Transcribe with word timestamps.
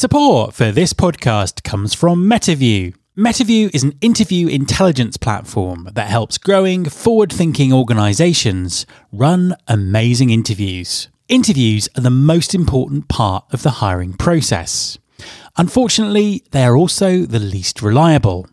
Support 0.00 0.54
for 0.54 0.70
this 0.70 0.92
podcast 0.92 1.64
comes 1.64 1.92
from 1.92 2.30
MetaView. 2.30 2.94
MetaView 3.16 3.74
is 3.74 3.82
an 3.82 3.98
interview 4.00 4.46
intelligence 4.46 5.16
platform 5.16 5.88
that 5.94 6.06
helps 6.06 6.38
growing, 6.38 6.84
forward 6.84 7.32
thinking 7.32 7.72
organizations 7.72 8.86
run 9.10 9.56
amazing 9.66 10.30
interviews. 10.30 11.08
Interviews 11.28 11.88
are 11.96 12.00
the 12.00 12.10
most 12.10 12.54
important 12.54 13.08
part 13.08 13.44
of 13.50 13.64
the 13.64 13.82
hiring 13.82 14.12
process. 14.12 14.98
Unfortunately, 15.56 16.44
they 16.52 16.62
are 16.62 16.76
also 16.76 17.26
the 17.26 17.40
least 17.40 17.82
reliable. 17.82 18.46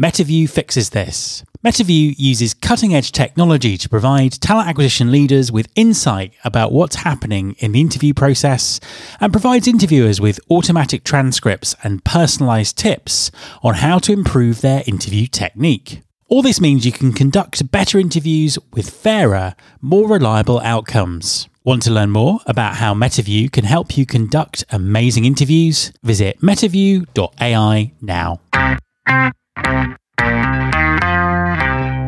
MetaView 0.00 0.48
fixes 0.48 0.90
this. 0.90 1.44
MetaView 1.62 2.14
uses 2.16 2.54
cutting 2.54 2.94
edge 2.94 3.12
technology 3.12 3.76
to 3.76 3.86
provide 3.86 4.32
talent 4.32 4.66
acquisition 4.66 5.12
leaders 5.12 5.52
with 5.52 5.68
insight 5.74 6.32
about 6.42 6.72
what's 6.72 6.96
happening 6.96 7.54
in 7.58 7.72
the 7.72 7.82
interview 7.82 8.14
process 8.14 8.80
and 9.20 9.30
provides 9.30 9.68
interviewers 9.68 10.18
with 10.18 10.40
automatic 10.48 11.04
transcripts 11.04 11.76
and 11.84 12.02
personalized 12.02 12.78
tips 12.78 13.30
on 13.62 13.74
how 13.74 13.98
to 13.98 14.10
improve 14.10 14.62
their 14.62 14.82
interview 14.86 15.26
technique. 15.26 16.00
All 16.28 16.40
this 16.40 16.62
means 16.62 16.86
you 16.86 16.92
can 16.92 17.12
conduct 17.12 17.70
better 17.70 17.98
interviews 17.98 18.58
with 18.72 18.88
fairer, 18.88 19.54
more 19.82 20.08
reliable 20.08 20.60
outcomes. 20.60 21.46
Want 21.62 21.82
to 21.82 21.90
learn 21.90 22.10
more 22.10 22.40
about 22.46 22.76
how 22.76 22.94
MetaView 22.94 23.52
can 23.52 23.64
help 23.64 23.98
you 23.98 24.06
conduct 24.06 24.64
amazing 24.70 25.26
interviews? 25.26 25.92
Visit 26.02 26.40
metaview.ai 26.40 27.92
now. 28.00 28.40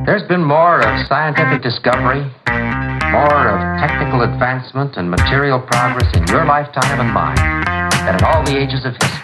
There's 0.05 0.29
been 0.29 0.45
more 0.45 0.81
of 0.81 1.07
scientific 1.07 1.63
discovery, 1.63 2.21
more 3.11 3.49
of 3.49 3.81
technical 3.81 4.21
advancement 4.23 4.99
and 4.99 5.11
material 5.11 5.59
progress 5.61 6.15
in 6.15 6.27
your 6.27 6.45
lifetime 6.45 7.01
and 7.01 7.11
mine 7.11 7.37
than 8.05 8.17
in 8.17 8.25
all 8.25 8.45
the 8.45 8.59
ages 8.59 8.85
of 8.85 8.93
history. 8.93 9.23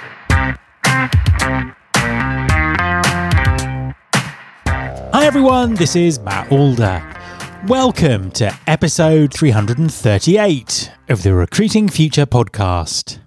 Hi 5.12 5.26
everyone, 5.26 5.74
this 5.74 5.94
is 5.94 6.18
Matt 6.20 6.50
Alder. 6.50 7.04
Welcome 7.66 8.30
to 8.32 8.56
episode 8.66 9.34
338 9.34 10.92
of 11.10 11.22
the 11.22 11.34
Recruiting 11.34 11.90
Future 11.90 12.24
podcast. 12.24 13.18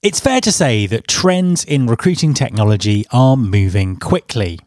It's 0.00 0.20
fair 0.20 0.40
to 0.42 0.52
say 0.52 0.86
that 0.86 1.08
trends 1.08 1.64
in 1.64 1.88
recruiting 1.88 2.34
technology 2.34 3.04
are 3.10 3.36
moving 3.36 3.96
quickly. 3.96 4.60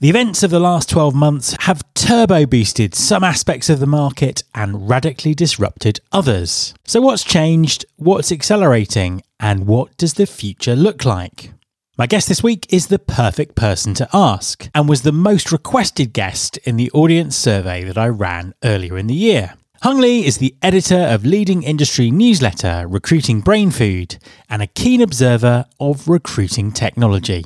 The 0.00 0.08
events 0.08 0.42
of 0.42 0.50
the 0.50 0.60
last 0.60 0.90
12 0.90 1.14
months 1.14 1.56
have 1.60 1.84
turbo 1.94 2.46
boosted 2.46 2.94
some 2.94 3.24
aspects 3.24 3.70
of 3.70 3.80
the 3.80 3.86
market 3.86 4.42
and 4.54 4.88
radically 4.88 5.34
disrupted 5.34 6.00
others. 6.12 6.74
So, 6.84 7.00
what's 7.00 7.24
changed, 7.24 7.84
what's 7.96 8.32
accelerating, 8.32 9.22
and 9.40 9.66
what 9.66 9.96
does 9.96 10.14
the 10.14 10.26
future 10.26 10.76
look 10.76 11.04
like? 11.04 11.52
My 11.96 12.06
guest 12.06 12.28
this 12.28 12.42
week 12.42 12.66
is 12.70 12.88
the 12.88 12.98
perfect 12.98 13.54
person 13.54 13.94
to 13.94 14.08
ask 14.12 14.68
and 14.74 14.88
was 14.88 15.02
the 15.02 15.12
most 15.12 15.52
requested 15.52 16.12
guest 16.12 16.56
in 16.64 16.76
the 16.76 16.90
audience 16.90 17.36
survey 17.36 17.84
that 17.84 17.96
I 17.96 18.08
ran 18.08 18.52
earlier 18.64 18.98
in 18.98 19.06
the 19.06 19.14
year. 19.14 19.54
Hung 19.82 20.00
Lee 20.00 20.24
is 20.24 20.38
the 20.38 20.56
editor 20.60 20.98
of 20.98 21.24
leading 21.24 21.62
industry 21.62 22.10
newsletter 22.10 22.86
Recruiting 22.88 23.42
Brain 23.42 23.70
Food 23.70 24.16
and 24.48 24.60
a 24.60 24.66
keen 24.66 25.02
observer 25.02 25.66
of 25.78 26.08
recruiting 26.08 26.72
technology. 26.72 27.44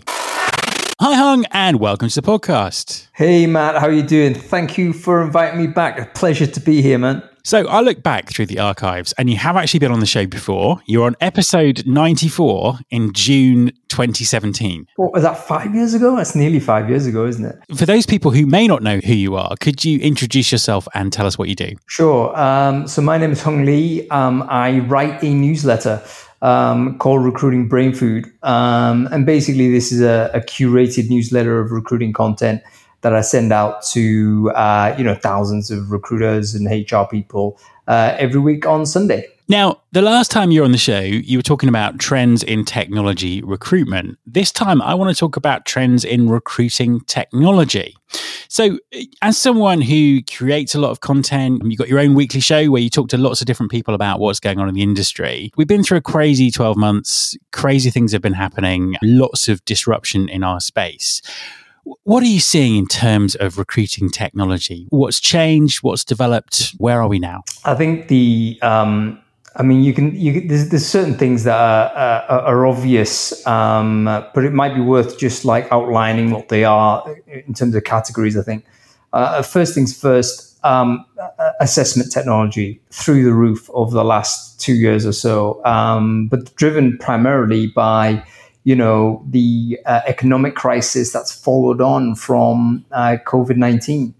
Hi, 1.01 1.15
Hung, 1.15 1.45
and 1.53 1.79
welcome 1.79 2.09
to 2.09 2.21
the 2.21 2.27
podcast. 2.27 3.07
Hey, 3.15 3.47
Matt, 3.47 3.77
how 3.77 3.87
are 3.87 3.93
you 3.93 4.03
doing? 4.03 4.35
Thank 4.35 4.77
you 4.77 4.93
for 4.93 5.23
inviting 5.23 5.61
me 5.61 5.69
back. 5.69 6.01
A 6.01 6.07
pleasure 6.07 6.49
to 6.49 6.59
be 6.61 6.83
here, 6.83 6.99
man. 6.99 7.23
So, 7.45 7.69
I 7.69 7.83
look 7.83 8.03
back 8.03 8.29
through 8.29 8.47
the 8.47 8.59
archives, 8.59 9.15
and 9.17 9.31
you 9.31 9.37
have 9.37 9.55
actually 9.57 9.79
been 9.79 9.93
on 9.93 10.01
the 10.01 10.07
show 10.07 10.27
before. 10.27 10.81
You're 10.87 11.07
on 11.07 11.15
episode 11.21 11.87
94 11.87 12.81
in 12.91 13.13
June 13.13 13.71
2017. 13.91 14.89
What 14.97 15.13
was 15.13 15.23
that, 15.23 15.39
five 15.39 15.73
years 15.73 15.95
ago? 15.95 16.17
That's 16.17 16.35
nearly 16.35 16.59
five 16.59 16.91
years 16.91 17.07
ago, 17.07 17.27
isn't 17.27 17.45
it? 17.45 17.57
For 17.77 17.87
those 17.87 18.05
people 18.05 18.33
who 18.33 18.45
may 18.45 18.67
not 18.67 18.83
know 18.83 18.99
who 18.99 19.15
you 19.15 19.37
are, 19.37 19.55
could 19.61 19.85
you 19.85 20.01
introduce 20.01 20.51
yourself 20.51 20.89
and 20.95 21.13
tell 21.13 21.27
us 21.27 21.39
what 21.39 21.49
you 21.49 21.55
do? 21.55 21.77
Sure. 21.87 22.37
Um, 22.37 22.89
so, 22.89 23.03
my 23.03 23.19
name 23.19 23.31
is 23.31 23.41
Hung 23.41 23.65
Lee. 23.65 24.09
Um, 24.09 24.45
I 24.49 24.81
write 24.81 25.23
a 25.23 25.33
newsletter 25.33 26.03
um, 26.43 26.99
called 26.99 27.25
Recruiting 27.25 27.69
Brain 27.69 27.93
Food. 27.93 28.31
Um, 28.43 29.09
and 29.11 29.27
basically, 29.27 29.71
this 29.71 29.93
is 29.93 30.01
a, 30.01 30.31
a, 30.35 30.41
curated 30.41 31.11
newsletter 31.11 31.61
of 31.61 31.73
recruiting 31.73 32.13
content 32.13 32.63
that 33.01 33.15
I 33.15 33.21
send 33.23 33.53
out 33.53 33.83
to 33.93 34.51
uh, 34.55 34.95
you 34.97 35.05
know 35.05 35.15
thousands 35.15 35.71
of 35.71 35.91
recruiters 35.91 36.55
and 36.55 36.67
HR 36.67 37.05
people 37.11 37.59
uh, 37.87 38.15
every 38.19 38.41
week 38.41 38.67
on 38.67 38.87
Sunday. 38.87 39.27
Now, 39.51 39.81
the 39.93 40.03
last 40.03 40.31
time 40.31 40.51
you 40.51 40.61
were 40.61 40.67
on 40.67 40.73
the 40.73 40.79
show, 40.79 41.01
you 41.01 41.39
were 41.39 41.43
talking 41.43 41.71
about 41.71 41.99
trends 41.99 42.43
in 42.43 42.67
technology 42.67 43.41
recruitment. 43.41 44.19
This 44.27 44.53
time, 44.53 44.83
I 44.83 44.93
want 44.93 45.09
to 45.09 45.19
talk 45.19 45.37
about 45.37 45.65
trends 45.65 46.05
in 46.05 46.29
recruiting 46.29 47.01
technology. 47.07 47.97
So, 48.49 48.79
as 49.23 49.39
someone 49.39 49.81
who 49.81 50.21
creates 50.23 50.75
a 50.75 50.79
lot 50.79 50.91
of 50.91 51.01
content, 51.01 51.63
you've 51.65 51.79
got 51.79 51.89
your 51.89 51.99
own 51.99 52.13
weekly 52.13 52.41
show 52.41 52.67
where 52.71 52.83
you 52.83 52.91
talk 52.91 53.09
to 53.09 53.17
lots 53.17 53.41
of 53.41 53.47
different 53.47 53.73
people 53.73 53.95
about 53.95 54.21
what's 54.21 54.39
going 54.39 54.59
on 54.59 54.69
in 54.69 54.75
the 54.75 54.83
industry. 54.83 55.51
We've 55.57 55.67
been 55.67 55.83
through 55.83 55.99
a 55.99 56.03
crazy 56.03 56.51
12 56.51 56.77
months, 56.77 57.35
crazy 57.51 57.89
things 57.89 58.13
have 58.13 58.21
been 58.21 58.35
happening, 58.35 58.97
lots 59.03 59.49
of 59.49 59.65
disruption 59.65 60.29
in 60.29 60.45
our 60.45 60.61
space. 60.61 61.23
What 62.05 62.23
are 62.23 62.27
you 62.27 62.41
seeing 62.41 62.77
in 62.77 62.87
terms 62.87 63.35
of 63.35 63.57
recruiting 63.57 64.11
technology? 64.11 64.89
What's 64.91 65.21
changed? 65.21 65.79
What's 65.83 66.05
developed? 66.05 66.75
Where 66.77 67.01
are 67.01 67.09
we 67.09 67.19
now? 67.19 67.45
I 67.65 67.75
think 67.77 68.09
the 68.09 68.59
um, 68.61 69.23
I 69.59 69.65
mean, 69.65 69.83
you 69.83 69.93
can, 69.93 70.15
you 70.15 70.47
there's, 70.47 70.69
there's 70.69 70.87
certain 70.87 71.15
things 71.15 71.43
that 71.43 71.57
are, 71.59 72.23
are 72.31 72.67
obvious, 72.67 73.45
um, 73.45 74.05
but 74.33 74.45
it 74.45 74.53
might 74.53 74.73
be 74.73 74.81
worth 74.81 75.19
just 75.19 75.45
like 75.45 75.67
outlining 75.73 76.31
what 76.31 76.49
they 76.49 76.63
are 76.63 77.05
in 77.27 77.55
terms 77.55 77.75
of 77.75 77.83
categories. 77.83 78.37
I 78.37 78.43
think 78.43 78.65
uh, 79.13 79.43
first 79.43 79.75
things 79.75 80.01
first, 80.01 80.65
um, 80.65 81.05
assessment 81.61 82.13
technology 82.13 82.81
through 82.91 83.25
the 83.25 83.33
roof 83.33 83.69
over 83.73 83.93
the 83.93 84.05
last 84.05 84.61
two 84.61 84.75
years 84.75 85.05
or 85.05 85.13
so, 85.13 85.65
um, 85.65 86.29
but 86.29 86.55
driven 86.55 86.97
primarily 86.99 87.67
by 87.67 88.25
you 88.65 88.77
know 88.77 89.25
the 89.29 89.79
uh, 89.87 90.03
economic 90.07 90.55
crisis 90.55 91.13
that's 91.13 91.33
followed 91.33 91.81
on 91.81 92.15
from 92.15 92.85
uh, 92.93 93.17
COVID 93.27 93.57
nineteen. 93.57 94.15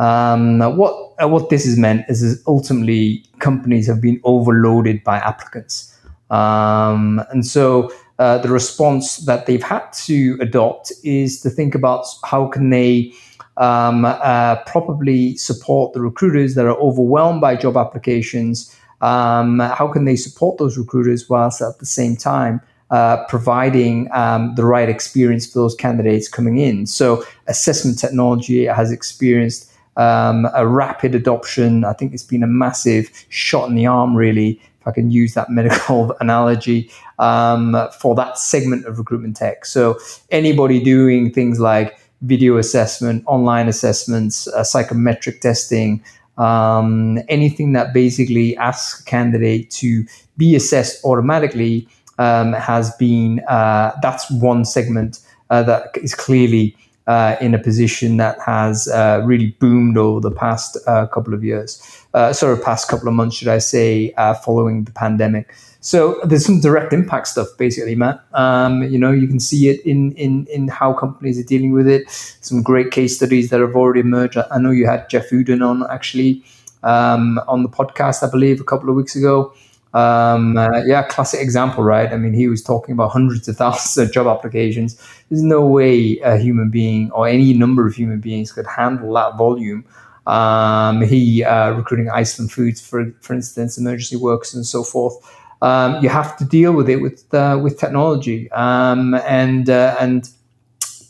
Um, 0.00 0.60
what 0.76 1.12
uh, 1.22 1.28
what 1.28 1.50
this 1.50 1.66
has 1.66 1.76
meant 1.76 2.06
is, 2.08 2.22
is, 2.22 2.42
ultimately 2.46 3.22
companies 3.38 3.86
have 3.86 4.00
been 4.00 4.18
overloaded 4.24 5.04
by 5.04 5.18
applicants, 5.18 5.94
um, 6.30 7.22
and 7.30 7.46
so 7.46 7.92
uh, 8.18 8.38
the 8.38 8.48
response 8.48 9.18
that 9.18 9.44
they've 9.44 9.62
had 9.62 9.86
to 10.06 10.38
adopt 10.40 10.90
is 11.04 11.42
to 11.42 11.50
think 11.50 11.74
about 11.74 12.06
how 12.24 12.46
can 12.46 12.70
they 12.70 13.12
um, 13.58 14.06
uh, 14.06 14.56
properly 14.64 15.36
support 15.36 15.92
the 15.92 16.00
recruiters 16.00 16.54
that 16.54 16.64
are 16.64 16.78
overwhelmed 16.78 17.42
by 17.42 17.54
job 17.54 17.76
applications. 17.76 18.74
Um, 19.02 19.58
how 19.60 19.88
can 19.88 20.06
they 20.06 20.16
support 20.16 20.56
those 20.58 20.78
recruiters 20.78 21.28
whilst 21.28 21.60
at 21.60 21.78
the 21.78 21.86
same 21.86 22.16
time 22.16 22.60
uh, 22.90 23.24
providing 23.28 24.08
um, 24.12 24.54
the 24.56 24.64
right 24.64 24.88
experience 24.88 25.46
for 25.46 25.60
those 25.60 25.74
candidates 25.74 26.28
coming 26.28 26.58
in. 26.58 26.86
So, 26.86 27.24
assessment 27.46 27.98
technology 27.98 28.64
has 28.64 28.90
experienced 28.90 29.69
um, 29.96 30.48
a 30.54 30.66
rapid 30.66 31.14
adoption. 31.14 31.84
I 31.84 31.92
think 31.92 32.12
it's 32.12 32.22
been 32.22 32.42
a 32.42 32.48
massive 32.48 33.10
shot 33.28 33.68
in 33.68 33.74
the 33.74 33.86
arm, 33.86 34.16
really, 34.16 34.60
if 34.80 34.86
I 34.86 34.92
can 34.92 35.10
use 35.10 35.34
that 35.34 35.50
medical 35.60 36.16
analogy, 36.20 36.90
um, 37.18 37.76
for 37.98 38.14
that 38.14 38.38
segment 38.38 38.86
of 38.86 38.98
recruitment 38.98 39.36
tech. 39.36 39.64
So, 39.64 39.98
anybody 40.30 40.82
doing 40.82 41.32
things 41.32 41.60
like 41.60 41.98
video 42.22 42.58
assessment, 42.58 43.24
online 43.26 43.68
assessments, 43.68 44.46
uh, 44.48 44.62
psychometric 44.62 45.40
testing, 45.40 46.02
um, 46.40 47.18
anything 47.28 47.72
that 47.72 47.92
basically 47.92 48.56
asks 48.56 49.00
a 49.00 49.04
candidate 49.04 49.70
to 49.70 50.06
be 50.36 50.54
assessed 50.54 51.04
automatically 51.04 51.86
um, 52.18 52.52
has 52.54 52.94
been 52.96 53.40
uh, 53.48 53.92
that's 54.02 54.30
one 54.30 54.64
segment 54.64 55.20
uh, 55.50 55.62
that 55.62 55.88
is 55.96 56.14
clearly 56.14 56.76
uh, 57.10 57.36
in 57.40 57.54
a 57.54 57.58
position 57.58 58.18
that 58.18 58.38
has 58.40 58.86
uh, 58.86 59.20
really 59.24 59.48
boomed 59.58 59.98
over 59.98 60.20
the 60.20 60.30
past 60.30 60.78
uh, 60.86 61.08
couple 61.08 61.34
of 61.34 61.42
years, 61.42 61.82
uh, 62.14 62.32
sort 62.32 62.56
of 62.56 62.64
past 62.64 62.86
couple 62.88 63.08
of 63.08 63.14
months, 63.14 63.34
should 63.34 63.48
I 63.48 63.58
say, 63.58 64.12
uh, 64.16 64.34
following 64.34 64.84
the 64.84 64.92
pandemic. 64.92 65.52
So 65.80 66.20
there's 66.22 66.46
some 66.46 66.60
direct 66.60 66.92
impact 66.92 67.26
stuff, 67.26 67.48
basically, 67.58 67.96
Matt. 67.96 68.20
Um, 68.32 68.84
you 68.84 68.96
know, 68.96 69.10
you 69.10 69.26
can 69.26 69.40
see 69.40 69.68
it 69.70 69.84
in 69.84 70.12
in 70.12 70.46
in 70.46 70.68
how 70.68 70.92
companies 70.92 71.36
are 71.40 71.48
dealing 71.54 71.72
with 71.72 71.88
it. 71.88 72.08
Some 72.42 72.62
great 72.62 72.92
case 72.92 73.16
studies 73.16 73.50
that 73.50 73.60
have 73.60 73.74
already 73.74 74.00
emerged. 74.00 74.38
I 74.38 74.58
know 74.60 74.70
you 74.70 74.86
had 74.86 75.10
Jeff 75.10 75.30
Uden 75.30 75.66
on 75.68 75.82
actually 75.90 76.44
um, 76.84 77.40
on 77.48 77.64
the 77.64 77.68
podcast, 77.68 78.22
I 78.22 78.30
believe, 78.30 78.60
a 78.60 78.68
couple 78.72 78.88
of 78.88 78.94
weeks 78.94 79.16
ago. 79.16 79.52
Um, 79.92 80.56
uh, 80.56 80.82
yeah, 80.86 81.02
classic 81.02 81.40
example, 81.40 81.82
right? 81.82 82.12
I 82.12 82.16
mean, 82.16 82.32
he 82.32 82.48
was 82.48 82.62
talking 82.62 82.92
about 82.92 83.10
hundreds 83.10 83.48
of 83.48 83.56
thousands 83.56 83.98
of 83.98 84.12
job 84.14 84.26
applications. 84.26 84.96
There's 85.28 85.42
no 85.42 85.66
way 85.66 86.18
a 86.20 86.36
human 86.38 86.70
being 86.70 87.10
or 87.10 87.26
any 87.26 87.52
number 87.54 87.86
of 87.86 87.94
human 87.94 88.20
beings 88.20 88.52
could 88.52 88.66
handle 88.66 89.12
that 89.14 89.36
volume. 89.36 89.84
Um, 90.26 91.02
he 91.02 91.42
uh, 91.42 91.72
recruiting 91.72 92.08
Iceland 92.10 92.52
Foods, 92.52 92.80
for 92.80 93.12
for 93.20 93.34
instance, 93.34 93.78
emergency 93.78 94.16
workers 94.16 94.54
and 94.54 94.64
so 94.66 94.84
forth. 94.84 95.16
um, 95.62 96.02
you 96.02 96.08
have 96.08 96.36
to 96.38 96.44
deal 96.44 96.72
with 96.72 96.88
it 96.88 96.96
with 96.96 97.32
uh, 97.34 97.58
with 97.62 97.78
technology 97.78 98.50
um, 98.52 99.14
and 99.26 99.68
uh, 99.68 99.96
and 100.00 100.28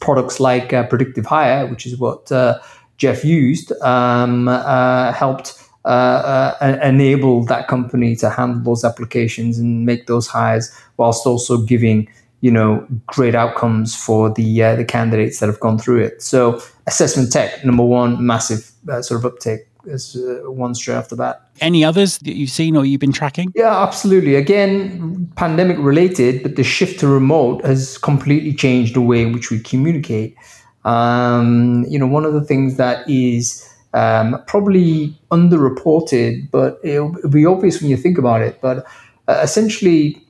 products 0.01 0.41
like 0.41 0.73
uh, 0.73 0.87
PredictiveHire, 0.89 1.71
which 1.71 1.87
is 1.87 1.99
what 1.99 2.31
uh, 2.33 2.59
Jeff 2.97 3.25
used, 3.25 3.73
um, 3.83 4.47
helped. 5.15 5.57
Uh, 5.85 6.79
enable 6.83 7.43
that 7.47 7.67
company 7.67 8.15
to 8.15 8.29
handle 8.29 8.63
those 8.63 8.85
applications 8.85 9.59
and 9.59 9.87
make 9.87 10.07
those 10.07 10.27
hires, 10.27 10.71
whilst 10.99 11.27
also 11.27 11.57
giving 11.57 12.07
you 12.43 12.51
know 12.51 12.87
great 13.07 13.35
outcomes 13.35 13.97
for 13.97 14.29
the 14.29 14.61
the 14.77 14.85
candidates 14.85 15.41
that 15.41 15.47
have 15.47 15.61
gone 15.61 15.79
through 15.79 16.01
it. 16.01 16.21
So 16.21 16.61
assessment 16.87 17.33
tech, 17.33 17.65
number 17.65 17.85
one, 17.85 18.25
massive 18.25 18.71
sort 19.01 19.13
of 19.13 19.25
uptake 19.25 19.71
as 19.91 20.17
uh, 20.17 20.51
one 20.51 20.75
straight 20.75 20.97
off 20.97 21.09
the 21.09 21.17
bat. 21.17 21.49
Any 21.61 21.85
others 21.85 22.19
that 22.19 22.37
you've 22.37 22.51
seen 22.51 22.77
or 22.77 22.85
you've 22.85 23.01
been 23.01 23.13
tracking? 23.13 23.53
Yeah, 23.55 23.83
absolutely. 23.83 24.35
Again, 24.35 25.31
pandemic 25.37 25.79
related, 25.79 26.43
but 26.43 26.57
the 26.57 26.65
shift 26.65 27.01
to 27.01 27.09
remote 27.09 27.65
has 27.65 27.99
completely 27.99 28.53
changed 28.53 28.95
the 28.95 29.01
way 29.01 29.23
in 29.23 29.33
which 29.33 29.51
we 29.51 29.61
communicate. 29.61 30.37
Um, 30.85 31.85
you 31.89 31.99
know, 31.99 32.07
one 32.07 32.25
of 32.25 32.33
the 32.33 32.45
things 32.45 32.77
that 32.77 33.09
is 33.09 33.67
um, 33.93 34.43
probably 34.47 35.19
underreported, 35.31 36.51
but 36.51 36.79
it'll, 36.85 37.17
it'll, 37.19 37.31
be 37.31 37.47
obvious 37.47 37.81
when 37.81 37.91
you 37.91 37.97
think 37.97 38.19
about 38.19 38.41
it. 38.41 38.61
But 38.61 38.87
uh, 39.27 39.41
essentially, 39.43 40.23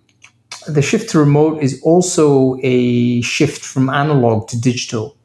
the 0.66 0.82
shift 0.82 1.10
to 1.10 1.18
remote 1.18 1.62
is 1.62 1.80
also 1.82 2.56
a 2.62 3.20
shift 3.22 3.64
from 3.64 3.90
analog 3.90 4.48
to 4.48 4.60
digital. 4.60 5.16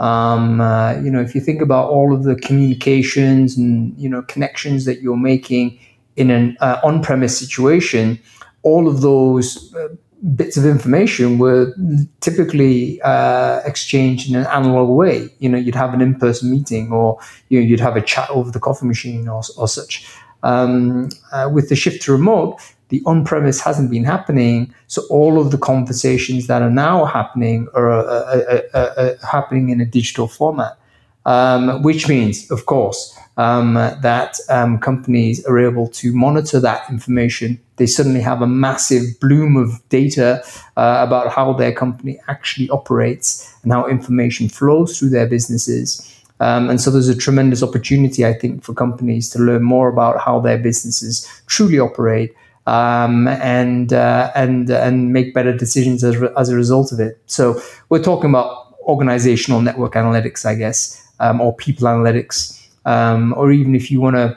Um, 0.00 0.60
uh, 0.60 0.94
you 1.00 1.10
know, 1.10 1.20
if 1.20 1.34
you 1.34 1.40
think 1.40 1.60
about 1.60 1.90
all 1.90 2.14
of 2.14 2.24
the 2.24 2.34
communications 2.36 3.56
and 3.56 3.96
you 3.98 4.08
know 4.08 4.22
connections 4.22 4.84
that 4.86 5.02
you're 5.02 5.16
making 5.16 5.78
in 6.16 6.30
an 6.30 6.56
uh, 6.60 6.80
on-premise 6.82 7.38
situation, 7.38 8.18
all 8.62 8.88
of 8.88 9.00
those 9.00 9.72
uh, 9.74 9.88
bits 10.36 10.56
of 10.56 10.64
information 10.64 11.38
were 11.38 11.74
typically 12.20 13.00
uh, 13.02 13.60
exchanged 13.64 14.28
in 14.28 14.36
an 14.36 14.46
analog 14.46 14.90
way. 14.90 15.28
You 15.38 15.48
know, 15.48 15.58
you'd 15.58 15.74
have 15.74 15.94
an 15.94 16.00
in-person 16.00 16.50
meeting, 16.50 16.92
or 16.92 17.18
you 17.48 17.60
know, 17.60 17.66
you'd 17.66 17.80
have 17.80 17.96
a 17.96 18.02
chat 18.02 18.28
over 18.30 18.50
the 18.50 18.60
coffee 18.60 18.86
machine, 18.86 19.28
or, 19.28 19.42
or 19.56 19.68
such. 19.68 20.06
Um, 20.42 21.10
uh, 21.32 21.50
with 21.52 21.68
the 21.68 21.76
shift 21.76 22.02
to 22.02 22.12
remote, 22.12 22.60
the 22.88 23.02
on-premise 23.06 23.60
hasn't 23.60 23.90
been 23.90 24.04
happening. 24.04 24.74
So 24.88 25.02
all 25.10 25.40
of 25.40 25.50
the 25.50 25.58
conversations 25.58 26.46
that 26.48 26.62
are 26.62 26.70
now 26.70 27.04
happening 27.04 27.68
are, 27.74 27.90
uh, 27.90 28.02
uh, 28.02 28.62
uh, 28.74 28.76
uh 28.76 29.26
happening 29.26 29.70
in 29.70 29.80
a 29.80 29.86
digital 29.86 30.28
format, 30.28 30.78
um, 31.26 31.82
which 31.82 32.08
means, 32.08 32.50
of 32.50 32.66
course, 32.66 33.16
um, 33.36 33.74
that 33.74 34.36
um, 34.48 34.78
companies 34.78 35.44
are 35.46 35.58
able 35.58 35.88
to 35.88 36.12
monitor 36.12 36.60
that 36.60 36.88
information. 36.90 37.60
They 37.76 37.86
suddenly 37.86 38.20
have 38.20 38.42
a 38.42 38.46
massive 38.46 39.18
bloom 39.20 39.56
of 39.56 39.80
data 39.88 40.42
uh, 40.76 41.04
about 41.06 41.32
how 41.32 41.52
their 41.54 41.72
company 41.72 42.20
actually 42.28 42.68
operates 42.70 43.54
and 43.62 43.72
how 43.72 43.86
information 43.86 44.48
flows 44.48 44.98
through 44.98 45.10
their 45.10 45.26
businesses. 45.26 46.06
Um, 46.40 46.70
and 46.70 46.80
so 46.80 46.90
there's 46.90 47.08
a 47.08 47.16
tremendous 47.16 47.62
opportunity, 47.62 48.24
I 48.24 48.32
think, 48.32 48.62
for 48.62 48.74
companies 48.74 49.28
to 49.30 49.38
learn 49.38 49.62
more 49.62 49.88
about 49.88 50.20
how 50.20 50.40
their 50.40 50.58
businesses 50.58 51.26
truly 51.46 51.78
operate 51.78 52.34
um, 52.66 53.28
and 53.28 53.92
uh, 53.92 54.30
and 54.34 54.70
and 54.70 55.12
make 55.12 55.34
better 55.34 55.54
decisions 55.56 56.04
as, 56.04 56.16
as 56.36 56.48
a 56.48 56.56
result 56.56 56.92
of 56.92 57.00
it. 57.00 57.20
So 57.26 57.60
we're 57.88 58.02
talking 58.02 58.30
about 58.30 58.76
organizational 58.82 59.60
network 59.60 59.94
analytics, 59.94 60.44
I 60.46 60.54
guess, 60.54 61.06
um, 61.20 61.40
or 61.40 61.54
people 61.54 61.86
analytics, 61.86 62.68
um, 62.84 63.32
or 63.36 63.52
even 63.52 63.74
if 63.74 63.90
you 63.90 64.00
want 64.00 64.16
to 64.16 64.36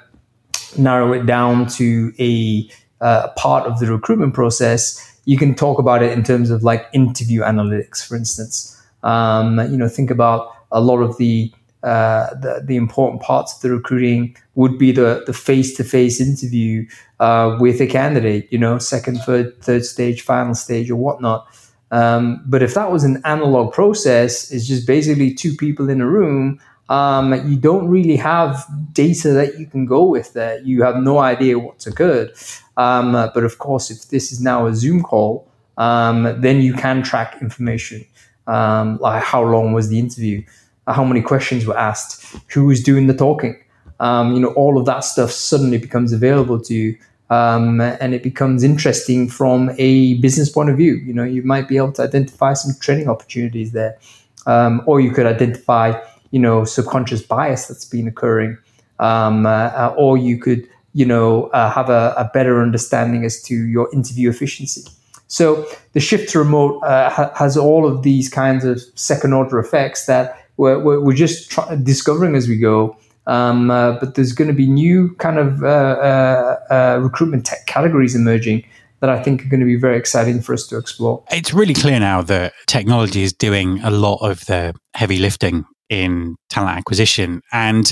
narrow 0.78 1.14
it 1.14 1.26
down 1.26 1.68
to 1.68 2.14
a 2.20 2.70
uh, 3.02 3.30
part 3.36 3.66
of 3.66 3.80
the 3.80 3.88
recruitment 3.88 4.34
process, 4.34 5.20
you 5.26 5.38
can 5.38 5.56
talk 5.56 5.80
about 5.80 6.04
it 6.04 6.12
in 6.12 6.24
terms 6.24 6.50
of 6.50 6.64
like 6.64 6.86
interview 6.94 7.42
analytics, 7.42 8.06
for 8.06 8.16
instance. 8.16 8.82
Um, 9.04 9.60
you 9.72 9.78
know, 9.78 9.88
think 9.88 10.12
about 10.12 10.54
a 10.72 10.82
lot 10.82 11.00
of 11.00 11.18
the 11.18 11.52
uh, 11.84 12.34
the, 12.36 12.64
the 12.66 12.78
important 12.78 13.22
parts 13.22 13.54
of 13.54 13.62
the 13.62 13.70
recruiting 13.70 14.36
would 14.56 14.78
be 14.78 14.94
the 14.94 15.24
the 15.26 15.34
face 15.34 15.76
to 15.76 15.84
face 15.84 16.22
interview 16.22 16.86
uh, 17.20 17.58
with 17.60 17.82
a 17.82 17.88
candidate, 17.88 18.48
you 18.52 18.58
know, 18.58 18.78
second, 18.78 19.18
third, 19.20 19.62
third 19.62 19.86
stage, 19.86 20.22
final 20.22 20.56
stage, 20.56 20.90
or 20.90 20.96
whatnot. 20.96 21.46
Um, 21.92 22.42
but 22.48 22.64
if 22.64 22.74
that 22.74 22.92
was 22.92 23.04
an 23.04 23.22
analog 23.24 23.74
process, 23.74 24.50
it's 24.52 24.66
just 24.66 24.88
basically 24.88 25.34
two 25.34 25.56
people 25.56 25.90
in 25.90 26.02
a 26.02 26.08
room. 26.08 26.60
Um, 26.90 27.34
you 27.50 27.58
don't 27.58 27.88
really 27.88 28.18
have 28.18 28.66
data 28.92 29.32
that 29.34 29.58
you 29.58 29.66
can 29.66 29.86
go 29.86 30.04
with 30.04 30.34
there. 30.34 30.60
You 30.62 30.84
have 30.84 30.98
no 30.98 31.20
idea 31.20 31.58
what's 31.58 31.88
occurred. 31.88 32.34
Um, 32.78 33.14
but 33.14 33.44
of 33.44 33.58
course, 33.58 33.90
if 33.90 34.10
this 34.10 34.32
is 34.32 34.42
now 34.42 34.68
a 34.68 34.76
Zoom 34.76 35.02
call, 35.02 35.48
um, 35.78 36.42
then 36.42 36.62
you 36.62 36.74
can 36.74 37.02
track 37.02 37.38
information 37.42 38.06
um, 38.48 38.98
like 39.00 39.24
how 39.24 39.44
long 39.44 39.74
was 39.74 39.90
the 39.90 39.98
interview 39.98 40.44
how 40.88 41.04
many 41.04 41.22
questions 41.22 41.66
were 41.66 41.78
asked, 41.78 42.26
who 42.50 42.66
was 42.66 42.82
doing 42.82 43.08
the 43.08 43.14
talking. 43.14 43.62
Um, 44.00 44.34
you 44.34 44.40
know, 44.40 44.50
all 44.50 44.78
of 44.78 44.86
that 44.86 45.02
stuff 45.02 45.32
suddenly 45.32 45.78
becomes 45.78 46.12
available 46.12 46.60
to 46.62 46.74
you. 46.74 46.98
Um, 47.30 47.80
and 47.82 48.14
it 48.14 48.22
becomes 48.22 48.64
interesting 48.64 49.30
from 49.30 49.72
a 49.78 50.16
business 50.16 50.50
point 50.50 50.70
of 50.70 50.78
view. 50.78 50.96
You 50.96 51.14
know, 51.14 51.24
you 51.24 51.42
might 51.42 51.68
be 51.68 51.78
able 51.78 51.94
to 51.94 52.04
identify 52.04 52.54
some 52.54 52.76
training 52.80 53.08
opportunities 53.08 53.72
there, 53.72 53.98
or 54.46 55.00
you 55.00 55.12
could 55.12 55.26
identify, 55.26 56.00
you 56.34 56.40
know, 56.40 56.66
subconscious 56.66 57.22
bias 57.22 57.68
that's 57.68 57.86
been 57.86 58.08
occurring, 58.08 58.58
um, 59.00 59.46
uh, 59.46 59.94
or 59.96 60.18
you 60.18 60.40
could, 60.40 60.68
you 60.94 61.06
know, 61.06 61.44
uh, 61.50 61.70
have 61.70 61.92
a, 61.92 62.12
a, 62.18 62.28
better 62.34 62.60
understanding 62.60 63.24
as 63.24 63.40
to 63.44 63.68
your 63.68 63.88
interview 63.94 64.32
efficiency. 64.32 64.82
So 65.28 65.64
the 65.94 66.00
shift 66.00 66.32
to 66.32 66.40
remote 66.40 66.82
uh, 66.82 67.12
ha- 67.12 67.32
has 67.36 67.56
all 67.56 67.86
of 67.86 68.02
these 68.02 68.30
kinds 68.30 68.66
of 68.66 68.82
second 68.96 69.34
order 69.34 69.60
effects 69.60 70.08
that 70.08 70.44
we're, 70.58 70.80
we're, 70.80 71.14
just 71.14 71.52
try- 71.52 71.76
discovering 71.76 72.36
as 72.36 72.48
we 72.48 72.58
go. 72.58 72.98
Um, 73.28 73.70
uh, 73.70 74.00
but 74.00 74.16
there's 74.16 74.34
going 74.34 74.48
to 74.48 74.56
be 74.56 74.66
new 74.66 75.14
kind 75.16 75.38
of 75.38 75.64
uh, 75.64 75.68
uh, 75.68 76.60
uh, 76.72 77.00
recruitment 77.00 77.46
tech 77.46 77.68
categories 77.68 78.16
emerging 78.16 78.66
that 79.02 79.10
I 79.12 79.22
think 79.22 79.46
are 79.46 79.50
going 79.50 79.60
to 79.60 79.68
be 79.68 79.76
very 79.76 79.98
exciting 79.98 80.42
for 80.42 80.54
us 80.54 80.66
to 80.68 80.78
explore. 80.78 81.24
It's 81.30 81.54
really 81.54 81.76
clear 81.76 82.00
now 82.00 82.24
that 82.24 82.54
technology 82.66 83.22
is 83.22 83.34
doing 83.34 83.80
a 83.84 83.92
lot 83.92 84.18
of 84.28 84.46
the 84.48 84.74
heavy 84.96 85.20
lifting 85.20 85.66
in 85.90 86.36
talent 86.50 86.78
acquisition. 86.78 87.42
And 87.52 87.92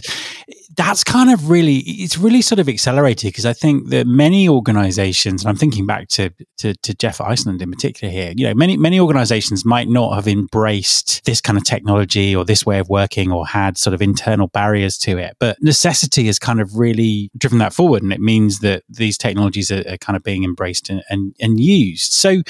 that's 0.75 1.03
kind 1.03 1.31
of 1.31 1.49
really 1.49 1.77
it's 1.77 2.17
really 2.17 2.41
sort 2.41 2.59
of 2.59 2.69
accelerated 2.69 3.27
because 3.27 3.45
I 3.45 3.53
think 3.53 3.89
that 3.89 4.07
many 4.07 4.47
organizations, 4.47 5.43
and 5.43 5.49
I'm 5.49 5.55
thinking 5.55 5.85
back 5.85 6.07
to, 6.09 6.31
to, 6.59 6.73
to 6.75 6.93
Jeff 6.93 7.19
Iceland 7.19 7.61
in 7.61 7.69
particular 7.69 8.11
here, 8.11 8.33
you 8.35 8.47
know, 8.47 8.53
many 8.53 8.77
many 8.77 8.99
organizations 8.99 9.65
might 9.65 9.89
not 9.89 10.15
have 10.15 10.27
embraced 10.27 11.25
this 11.25 11.41
kind 11.41 11.57
of 11.57 11.63
technology 11.63 12.35
or 12.35 12.45
this 12.45 12.65
way 12.65 12.79
of 12.79 12.89
working 12.89 13.31
or 13.31 13.45
had 13.45 13.77
sort 13.77 13.93
of 13.93 14.01
internal 14.01 14.47
barriers 14.47 14.97
to 14.99 15.17
it. 15.17 15.35
But 15.39 15.57
necessity 15.61 16.25
has 16.25 16.39
kind 16.39 16.61
of 16.61 16.77
really 16.77 17.31
driven 17.37 17.59
that 17.59 17.73
forward. 17.73 18.03
And 18.03 18.13
it 18.13 18.21
means 18.21 18.59
that 18.59 18.83
these 18.89 19.17
technologies 19.17 19.71
are, 19.71 19.83
are 19.87 19.97
kind 19.97 20.15
of 20.15 20.23
being 20.23 20.43
embraced 20.43 20.89
and, 20.89 21.03
and, 21.09 21.35
and 21.39 21.59
used. 21.59 22.13
So 22.13 22.41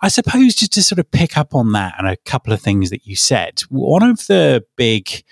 I 0.00 0.08
suppose 0.08 0.54
just 0.54 0.72
to 0.74 0.82
sort 0.82 0.98
of 0.98 1.10
pick 1.10 1.36
up 1.36 1.54
on 1.54 1.72
that 1.72 1.94
and 1.98 2.06
a 2.06 2.16
couple 2.18 2.52
of 2.52 2.60
things 2.60 2.90
that 2.90 3.06
you 3.06 3.16
said, 3.16 3.60
one 3.68 4.02
of 4.02 4.26
the 4.26 4.64
big 4.76 5.24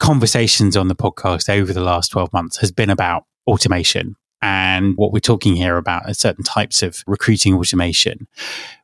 conversations 0.00 0.76
on 0.76 0.88
the 0.88 0.96
podcast 0.96 1.48
over 1.48 1.72
the 1.72 1.82
last 1.82 2.08
12 2.08 2.32
months 2.32 2.56
has 2.56 2.72
been 2.72 2.90
about 2.90 3.24
automation. 3.46 4.16
And 4.42 4.96
what 4.96 5.12
we're 5.12 5.20
talking 5.20 5.54
here 5.54 5.76
about 5.76 6.08
are 6.08 6.14
certain 6.14 6.42
types 6.42 6.82
of 6.82 7.04
recruiting 7.06 7.54
automation. 7.54 8.26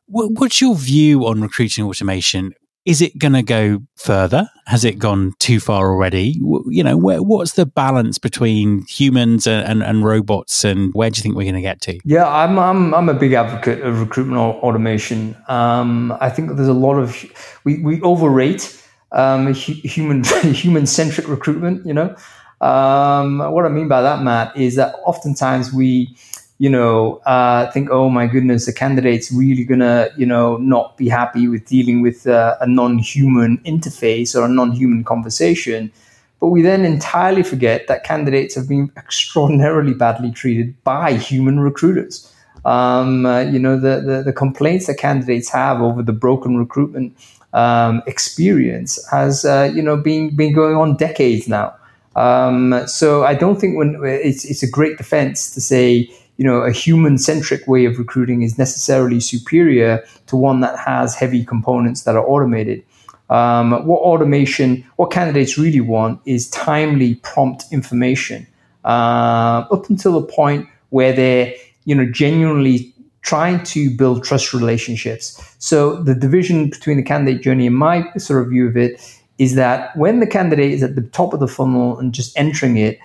What's 0.05 0.61
your 0.61 0.75
view 0.75 1.25
on 1.25 1.41
recruiting 1.41 1.83
automation? 1.83 2.53
Is 2.85 3.01
it 3.01 3.17
going 3.17 3.33
to 3.33 3.41
go 3.41 3.79
further? 3.97 4.49
Has 4.67 4.85
it 4.85 4.97
gone 4.97 5.33
too 5.39 5.59
far 5.59 5.89
already? 5.89 6.39
You 6.67 6.83
know, 6.83 6.95
where, 6.95 7.21
what's 7.21 7.53
the 7.53 7.65
balance 7.65 8.17
between 8.17 8.85
humans 8.85 9.45
and, 9.45 9.67
and, 9.67 9.83
and, 9.83 10.05
robots, 10.05 10.63
and 10.63 10.93
where 10.93 11.09
do 11.09 11.19
you 11.19 11.23
think 11.23 11.35
we're 11.35 11.43
going 11.43 11.55
to 11.55 11.61
get 11.61 11.81
to? 11.81 11.99
Yeah, 12.05 12.25
I'm 12.25 12.57
I'm, 12.57 12.93
I'm 12.93 13.09
a 13.09 13.13
big 13.13 13.33
advocate 13.33 13.81
of 13.81 13.99
recruitment 13.99 14.39
automation. 14.39 15.35
Um, 15.49 16.15
I 16.21 16.29
think 16.29 16.55
there's 16.55 16.69
a 16.69 16.73
lot 16.73 16.97
of 16.97 17.25
we, 17.65 17.79
we 17.79 18.01
overrate 18.03 18.81
um, 19.11 19.53
human 19.53 20.23
human 20.43 20.85
centric 20.85 21.27
recruitment. 21.27 21.85
You 21.85 21.93
know, 21.93 22.15
um, 22.61 23.39
what 23.51 23.65
I 23.65 23.69
mean 23.69 23.87
by 23.87 24.01
that, 24.01 24.23
Matt, 24.23 24.55
is 24.57 24.75
that 24.75 24.95
oftentimes 25.05 25.71
we, 25.73 26.15
you 26.57 26.69
know, 26.69 27.17
uh, 27.25 27.71
think, 27.71 27.89
oh 27.91 28.09
my 28.09 28.27
goodness, 28.27 28.65
the 28.65 28.73
candidate's 28.73 29.31
really 29.31 29.63
gonna, 29.63 30.09
you 30.17 30.25
know, 30.25 30.57
not 30.57 30.97
be 30.97 31.07
happy 31.07 31.47
with 31.47 31.65
dealing 31.65 32.01
with 32.01 32.27
uh, 32.27 32.57
a 32.61 32.67
non-human 32.67 33.59
interface 33.59 34.35
or 34.35 34.45
a 34.45 34.49
non-human 34.49 35.03
conversation. 35.03 35.91
But 36.39 36.49
we 36.49 36.61
then 36.61 36.85
entirely 36.85 37.41
forget 37.41 37.87
that 37.87 38.03
candidates 38.03 38.53
have 38.55 38.69
been 38.69 38.91
extraordinarily 38.95 39.93
badly 39.93 40.31
treated 40.31 40.75
by 40.83 41.13
human 41.13 41.59
recruiters. 41.59 42.31
Um, 42.63 43.25
uh, 43.25 43.41
you 43.41 43.59
know, 43.59 43.79
the, 43.79 44.01
the, 44.01 44.23
the 44.23 44.33
complaints 44.33 44.87
that 44.87 44.97
candidates 44.97 45.49
have 45.49 45.81
over 45.81 46.03
the 46.03 46.11
broken 46.11 46.57
recruitment 46.57 47.15
um, 47.57 48.03
experience 48.05 48.99
has 49.09 49.43
uh, 49.43 49.71
you 49.73 49.81
know 49.81 49.97
been 49.97 50.35
been 50.35 50.53
going 50.53 50.75
on 50.75 50.95
decades 50.95 51.47
now. 51.47 51.73
Um, 52.15 52.83
so 52.85 53.23
I 53.23 53.33
don't 53.33 53.59
think 53.59 53.77
when 53.77 53.99
it's 54.03 54.45
it's 54.45 54.61
a 54.61 54.69
great 54.69 54.97
defense 54.97 55.51
to 55.55 55.61
say 55.61 56.09
you 56.37 56.45
know 56.45 56.57
a 56.61 56.71
human 56.71 57.17
centric 57.17 57.67
way 57.67 57.85
of 57.85 57.97
recruiting 57.97 58.43
is 58.43 58.59
necessarily 58.59 59.19
superior 59.19 60.05
to 60.27 60.35
one 60.35 60.59
that 60.61 60.77
has 60.77 61.15
heavy 61.15 61.43
components 61.43 62.03
that 62.03 62.15
are 62.15 62.25
automated. 62.27 62.83
Um, 63.29 63.71
what 63.85 64.01
automation, 64.01 64.85
what 64.95 65.11
candidates 65.11 65.57
really 65.57 65.81
want 65.81 66.21
is 66.25 66.49
timely, 66.51 67.15
prompt 67.15 67.65
information 67.71 68.47
uh, 68.85 69.65
up 69.69 69.89
until 69.89 70.13
the 70.21 70.27
point 70.27 70.67
where 70.91 71.11
they're 71.11 71.53
you 71.85 71.95
know 71.95 72.05
genuinely 72.05 72.93
trying 73.27 73.61
to 73.65 73.89
build 73.97 74.23
trust 74.23 74.53
relationships. 74.53 75.25
So 75.59 76.01
the 76.01 76.15
division 76.15 76.69
between 76.69 76.95
the 76.95 77.03
candidate 77.03 77.41
journey 77.41 77.67
and 77.67 77.75
my 77.75 78.09
sort 78.17 78.41
of 78.41 78.49
view 78.49 78.69
of 78.69 78.77
it 78.77 78.93
is 79.37 79.55
that 79.55 79.95
when 79.97 80.21
the 80.21 80.27
candidate 80.27 80.71
is 80.71 80.81
at 80.81 80.95
the 80.95 81.01
top 81.01 81.33
of 81.33 81.41
the 81.41 81.47
funnel 81.47 81.99
and 81.99 82.13
just 82.13 82.31
entering 82.39 82.77
it, 82.77 82.97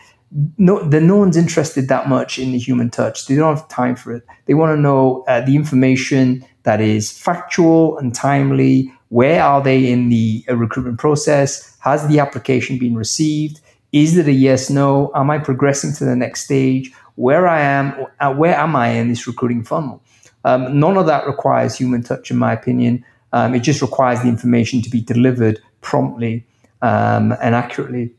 no, 0.58 0.88
then 0.88 1.08
no 1.08 1.16
one's 1.16 1.36
interested 1.36 1.88
that 1.88 2.08
much 2.08 2.38
in 2.38 2.52
the 2.52 2.58
human 2.58 2.88
touch. 2.88 3.26
They 3.26 3.34
don't 3.34 3.56
have 3.56 3.68
time 3.68 3.96
for 3.96 4.14
it. 4.14 4.24
They 4.46 4.54
want 4.54 4.76
to 4.76 4.80
know 4.80 5.24
uh, 5.26 5.40
the 5.40 5.56
information 5.56 6.44
that 6.62 6.80
is 6.80 7.10
factual 7.10 7.98
and 7.98 8.14
timely. 8.14 8.92
Where 9.08 9.42
are 9.42 9.60
they 9.60 9.90
in 9.90 10.08
the 10.08 10.44
uh, 10.48 10.56
recruitment 10.56 11.00
process? 11.00 11.76
Has 11.80 12.06
the 12.06 12.20
application 12.20 12.78
been 12.78 12.94
received? 12.94 13.60
Is 13.90 14.16
it 14.16 14.28
a 14.28 14.32
yes, 14.32 14.70
no? 14.70 15.10
Am 15.16 15.30
I 15.30 15.38
progressing 15.38 15.92
to 15.94 16.04
the 16.04 16.16
next 16.16 16.44
stage? 16.44 16.92
Where 17.16 17.46
I 17.46 17.60
am, 17.60 18.06
uh, 18.20 18.32
where 18.32 18.54
am 18.54 18.74
I 18.74 18.88
in 18.88 19.08
this 19.08 19.26
recruiting 19.26 19.64
funnel? 19.64 20.00
Um, 20.44 20.78
none 20.78 20.96
of 20.96 21.06
that 21.06 21.26
requires 21.26 21.76
human 21.76 22.02
touch, 22.02 22.30
in 22.30 22.36
my 22.36 22.52
opinion. 22.52 23.04
Um, 23.32 23.54
it 23.54 23.60
just 23.60 23.80
requires 23.80 24.20
the 24.22 24.28
information 24.28 24.82
to 24.82 24.90
be 24.90 25.00
delivered 25.00 25.60
promptly 25.80 26.44
um, 26.82 27.32
and 27.40 27.54
accurately 27.54 28.12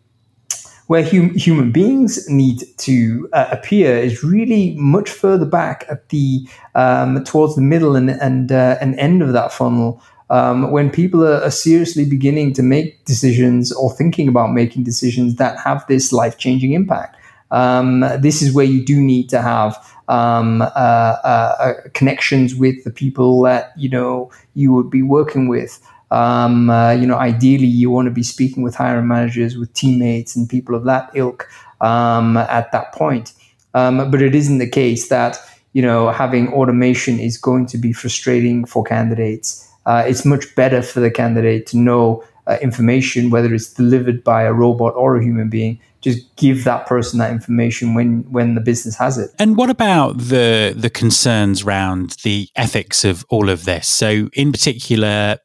where 0.87 1.03
hum- 1.03 1.35
human 1.35 1.71
beings 1.71 2.29
need 2.29 2.63
to 2.77 3.29
uh, 3.33 3.47
appear 3.51 3.97
is 3.97 4.23
really 4.23 4.75
much 4.75 5.09
further 5.09 5.45
back 5.45 5.85
at 5.89 6.09
the 6.09 6.47
um, 6.75 7.23
towards 7.23 7.55
the 7.55 7.61
middle 7.61 7.95
and 7.95 8.09
and, 8.09 8.51
uh, 8.51 8.77
and 8.81 8.95
end 8.99 9.21
of 9.21 9.33
that 9.33 9.51
funnel. 9.51 10.01
Um, 10.29 10.71
when 10.71 10.89
people 10.89 11.23
are, 11.23 11.41
are, 11.43 11.51
seriously 11.51 12.05
beginning 12.05 12.53
to 12.53 12.63
make 12.63 13.05
decisions 13.05 13.71
or 13.71 13.91
thinking 13.93 14.27
about 14.27 14.51
making 14.51 14.83
decisions 14.83 15.35
that 15.35 15.59
have 15.59 15.85
this 15.87 16.11
life 16.11 16.37
changing 16.37 16.73
impact, 16.73 17.17
um, 17.53 18.01
this 18.19 18.41
is 18.41 18.53
where 18.53 18.65
you 18.65 18.83
do 18.83 18.99
need 18.99 19.29
to 19.29 19.41
have 19.41 19.77
um, 20.09 20.61
uh, 20.61 20.65
uh, 20.65 21.73
connections 21.93 22.55
with 22.55 22.83
the 22.83 22.91
people 22.91 23.41
that 23.43 23.71
you 23.77 23.87
know 23.87 24.31
you 24.55 24.73
would 24.73 24.89
be 24.89 25.03
working 25.03 25.47
with. 25.47 25.79
Um, 26.11 26.69
uh, 26.69 26.91
you 26.91 27.07
know, 27.07 27.17
ideally, 27.17 27.67
you 27.67 27.89
want 27.89 28.07
to 28.07 28.11
be 28.11 28.23
speaking 28.23 28.63
with 28.63 28.75
hiring 28.75 29.07
managers, 29.07 29.57
with 29.57 29.73
teammates, 29.73 30.35
and 30.35 30.49
people 30.49 30.75
of 30.75 30.83
that 30.85 31.09
ilk 31.13 31.47
um, 31.79 32.37
at 32.37 32.71
that 32.71 32.91
point. 32.91 33.33
Um, 33.73 34.11
but 34.11 34.21
it 34.21 34.35
isn't 34.35 34.57
the 34.57 34.69
case 34.69 35.09
that 35.09 35.39
you 35.73 35.81
know 35.81 36.09
having 36.09 36.51
automation 36.53 37.19
is 37.19 37.37
going 37.37 37.67
to 37.67 37.77
be 37.77 37.93
frustrating 37.93 38.65
for 38.65 38.83
candidates. 38.83 39.69
Uh, 39.85 40.03
it's 40.07 40.25
much 40.25 40.55
better 40.55 40.81
for 40.81 41.01
the 41.01 41.11
candidate 41.11 41.67
to 41.67 41.77
know 41.77 42.23
uh, 42.47 42.57
information, 42.61 43.29
whether 43.29 43.53
it's 43.53 43.71
delivered 43.73 44.23
by 44.23 44.43
a 44.43 44.53
robot 44.53 44.93
or 44.95 45.17
a 45.17 45.23
human 45.23 45.49
being, 45.49 45.79
just 46.01 46.35
give 46.35 46.65
that 46.65 46.85
person 46.85 47.17
that 47.19 47.31
information 47.31 47.93
when 47.93 48.23
when 48.31 48.55
the 48.55 48.61
business 48.61 48.97
has 48.97 49.17
it. 49.17 49.31
And 49.39 49.55
what 49.55 49.69
about 49.69 50.17
the 50.17 50.73
the 50.75 50.89
concerns 50.89 51.63
around 51.63 52.17
the 52.23 52.49
ethics 52.55 53.05
of 53.05 53.25
all 53.29 53.49
of 53.49 53.63
this? 53.63 53.87
So 53.87 54.29
in 54.33 54.51
particular 54.51 55.37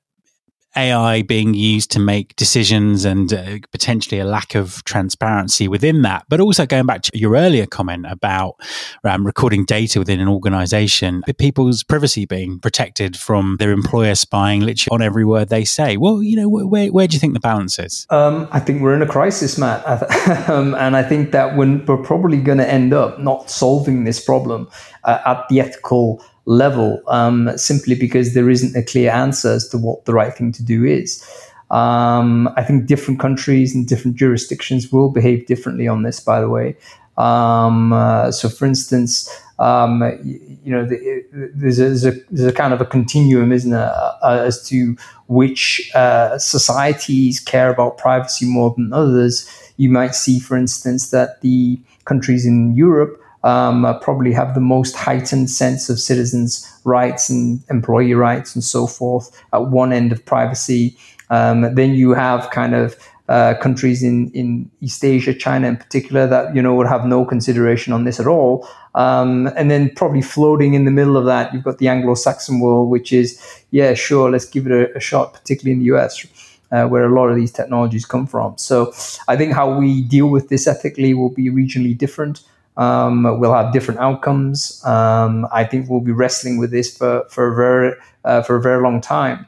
AI 0.79 1.23
being 1.23 1.55
used 1.55 1.91
to 1.91 1.99
make 1.99 2.37
decisions 2.37 3.05
and 3.05 3.33
uh, 3.33 3.59
potentially 3.73 4.21
a 4.21 4.25
lack 4.25 4.55
of 4.55 4.85
transparency 4.85 5.67
within 5.67 6.03
that. 6.03 6.25
But 6.29 6.41
also 6.41 6.67
going 6.67 6.87
back 6.87 7.03
to 7.03 7.19
your 7.19 7.35
earlier 7.35 7.67
comment 7.67 8.07
about 8.09 8.55
um, 9.05 9.27
recording 9.27 9.65
data 9.65 9.99
within 9.99 10.21
an 10.21 10.29
organization, 10.29 11.23
people's 11.39 11.83
privacy 11.83 12.27
being 12.27 12.61
protected 12.61 13.17
from 13.17 13.57
their 13.59 13.73
employer 13.73 14.15
spying 14.15 14.61
literally 14.61 14.95
on 14.95 15.03
every 15.03 15.25
word 15.25 15.49
they 15.49 15.65
say. 15.65 15.97
Well, 15.97 16.23
you 16.23 16.37
know, 16.37 16.49
where, 16.49 16.89
where 16.93 17.09
do 17.09 17.15
you 17.15 17.21
think 17.21 17.35
the 17.35 17.41
balance 17.41 17.79
is? 17.79 18.07
Um, 18.11 18.49
I 18.53 18.61
think 18.61 18.81
we're 18.81 18.95
in 18.95 19.03
a 19.03 19.07
crisis, 19.07 19.59
Matt. 19.59 19.85
um, 20.49 20.75
and 20.77 20.97
I 20.97 21.03
think 21.03 21.33
that 21.33 21.57
when 21.57 21.85
we're 21.87 22.03
probably 22.03 22.39
going 22.39 22.59
to 22.59 22.71
end 22.71 22.93
up 22.93 23.19
not 23.19 23.51
solving 23.51 24.05
this 24.05 24.25
problem 24.25 24.69
uh, 25.05 25.19
at 25.27 25.49
the 25.49 25.61
ethical 25.61 26.23
level 26.49 27.03
um, 27.09 27.51
simply 27.57 27.95
because 27.95 28.33
there 28.33 28.49
isn't 28.49 28.75
a 28.75 28.83
clear 28.83 29.11
answer 29.11 29.51
as 29.53 29.69
to 29.69 29.77
what 29.77 30.07
the 30.07 30.15
right 30.15 30.35
thing 30.35 30.51
to 30.51 30.63
do 30.63 30.85
is. 30.85 31.23
Um, 31.71 32.49
I 32.57 32.65
think 32.65 32.87
different 32.87 33.21
countries 33.21 33.75
and 33.75 33.87
different 33.87 34.17
jurisdictions 34.17 34.91
will 34.91 35.11
behave 35.11 35.47
differently 35.47 35.87
on 35.87 36.03
this, 36.03 36.19
by 36.19 36.41
the 36.41 36.49
way. 36.49 36.75
Um, 37.19 37.93
uh, 37.93 38.33
so, 38.33 38.49
for 38.49 38.65
instance, 38.65 39.29
um, 39.59 40.03
you, 40.25 40.73
know, 40.73 40.87
the, 40.87 41.25
there's, 41.33 41.79
a, 41.79 41.85
there's, 41.85 42.05
a, 42.07 42.13
there's, 42.31 42.49
a, 42.49 42.53
kind 42.53 42.73
of 42.73 42.81
a 42.81 42.87
continuum, 42.87 43.53
isn't 43.53 43.73
there, 43.73 43.93
uh, 44.23 44.43
as 44.47 44.67
to 44.69 44.97
which 45.27 45.91
uh, 45.95 46.39
societies 46.39 47.41
care 47.41 47.69
about 47.69 47.99
privacy 47.99 48.47
more 48.47 48.73
than 48.75 48.93
others. 48.95 49.47
You 49.77 49.91
might 49.91 50.15
see, 50.15 50.41
for 50.41 50.57
instance, 50.57 51.11
that 51.11 51.43
the 51.43 51.79
countries 52.07 52.47
in 52.47 52.75
Europe 52.75 53.21
um, 53.45 53.85
uh, 53.85 53.99
probably 53.99 54.33
have 54.33 54.55
the 54.55 54.61
most 54.61 54.97
heightened 54.97 55.51
sense 55.51 55.89
of 55.89 56.01
citizens' 56.01 56.69
rights 56.85 57.29
and 57.29 57.63
employee 57.71 58.15
rights 58.15 58.55
and 58.55 58.65
so 58.65 58.87
forth 58.87 59.31
at 59.53 59.67
one 59.67 59.93
end 59.93 60.13
of 60.13 60.25
privacy. 60.25 60.97
Um, 61.31 61.75
then 61.75 61.95
you 61.95 62.15
have 62.15 62.51
kind 62.51 62.75
of 62.75 62.97
uh, 63.29 63.55
countries 63.61 64.03
in, 64.03 64.31
in 64.31 64.71
East 64.81 65.05
Asia, 65.05 65.35
China 65.35 65.69
in 65.69 65.77
particular, 65.77 66.27
that 66.27 66.55
you 66.57 66.63
know 66.63 66.75
would 66.75 66.87
have 66.87 67.05
no 67.05 67.25
consideration 67.25 67.93
on 67.93 68.05
this 68.05 68.19
at 68.19 68.27
all. 68.27 68.67
Um, 68.95 69.49
and 69.55 69.71
then 69.71 69.91
probably 69.95 70.23
floating 70.23 70.75
in 70.75 70.87
the 70.87 70.91
middle 70.91 71.17
of 71.17 71.27
that, 71.27 71.53
you've 71.53 71.63
got 71.63 71.79
the 71.79 71.89
Anglo-Saxon 71.89 72.59
world, 72.59 72.89
which 72.89 73.13
is 73.13 73.39
yeah, 73.71 73.95
sure, 73.95 74.31
let's 74.31 74.47
give 74.47 74.67
it 74.67 74.73
a, 74.73 74.97
a 74.97 75.01
shot, 75.01 75.35
particularly 75.35 75.73
in 75.73 75.79
the 75.81 75.97
US. 75.97 76.27
Uh, 76.71 76.87
where 76.87 77.07
a 77.07 77.15
lot 77.15 77.29
of 77.29 77.37
these 77.37 77.51
technologies 77.51 78.05
come 78.05 78.27
from. 78.27 78.53
So, 78.59 78.93
I 79.27 79.37
think 79.37 79.55
how 79.55 79.79
we 79.79 80.03
deal 80.03 80.27
with 80.27 80.51
this 80.51 80.67
ethically 80.67 81.15
will 81.15 81.31
be 81.31 81.49
regionally 81.49 81.97
different. 81.97 82.43
Um, 82.79 83.41
we'll 83.41 83.53
have 83.53 83.73
different 83.73 83.99
outcomes. 83.99 84.81
Um, 84.87 85.47
I 85.53 85.65
think 85.65 85.91
we'll 85.91 86.01
be 86.01 86.13
wrestling 86.13 86.59
with 86.59 86.71
this 86.71 86.97
for 86.97 87.25
for 87.29 87.53
a 87.53 87.55
very 87.55 87.93
uh, 88.25 88.43
for 88.43 88.57
a 88.57 88.63
very 88.63 88.81
long 88.81 89.01
time. 89.01 89.47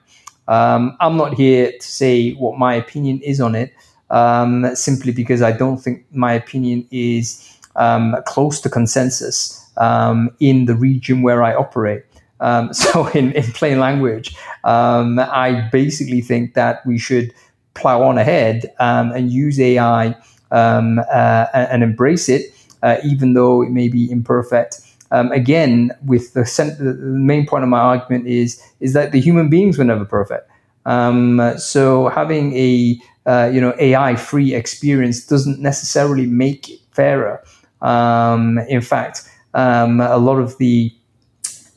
Um, 0.49 0.97
I'm 1.01 1.17
not 1.17 1.35
here 1.35 1.71
to 1.71 1.87
say 1.87 2.33
what 2.33 2.59
my 2.59 2.75
opinion 2.75 3.21
is 3.23 3.41
on 3.41 3.55
it, 3.55 3.73
um, 4.11 4.75
simply 4.75 5.13
because 5.13 5.43
I 5.43 5.53
don't 5.53 5.79
think 5.79 6.05
my 6.13 6.33
opinion 6.33 6.89
is 6.91 7.57
um, 7.77 8.17
close 8.27 8.61
to 8.63 8.69
consensus 8.69 9.65
um, 9.77 10.29
in 10.41 10.65
the 10.67 10.75
region 10.75 11.23
where 11.23 11.45
I 11.45 11.55
operate. 11.55 12.05
so, 12.73 13.07
in, 13.09 13.33
in 13.33 13.45
plain 13.53 13.79
language, 13.79 14.35
I 14.65 15.69
basically 15.71 16.23
think 16.23 16.55
that 16.55 16.85
we 16.87 16.99
should 16.99 17.33
plow 17.75 18.03
on 18.03 18.19
ahead 18.19 18.65
and 18.81 19.31
use 19.31 19.61
AI 19.61 20.17
uh, 20.51 21.47
and 21.55 21.83
embrace 21.83 22.29
it 22.29 22.53
uh, 22.83 22.97
even 23.05 23.35
though 23.35 23.63
it 23.63 23.71
may 23.71 23.89
be 23.89 24.11
imperfect. 24.11 24.81
Um, 25.13 25.33
again, 25.33 25.93
with 26.05 26.35
the, 26.35 26.47
cent- 26.47 26.79
the, 26.79 26.95
main 26.95 27.47
point 27.47 27.65
of 27.65 27.69
my 27.69 27.81
argument 27.81 28.29
is 28.29 28.63
is 28.79 28.93
that 28.93 29.11
the 29.11 29.21
human 29.21 29.49
beings 29.49 29.77
were 29.77 29.85
never 29.85 30.05
perfect. 30.05 30.49
Um, 30.87 31.53
so 31.59 32.09
having 32.09 32.55
a 32.57 33.01
uh, 33.27 33.51
you 33.53 33.61
know 33.61 33.75
AI 33.79 34.15
free 34.15 34.55
experience 34.55 35.27
doesn't 35.27 35.61
necessarily 35.61 36.27
make 36.27 36.71
it 36.71 36.81
fairer. 36.93 37.43
Um, 37.83 38.59
in 38.69 38.81
fact, 38.81 39.29
um, 39.55 40.01
a 40.01 40.19
lot 40.19 40.39
of 40.39 40.57
the 40.59 40.93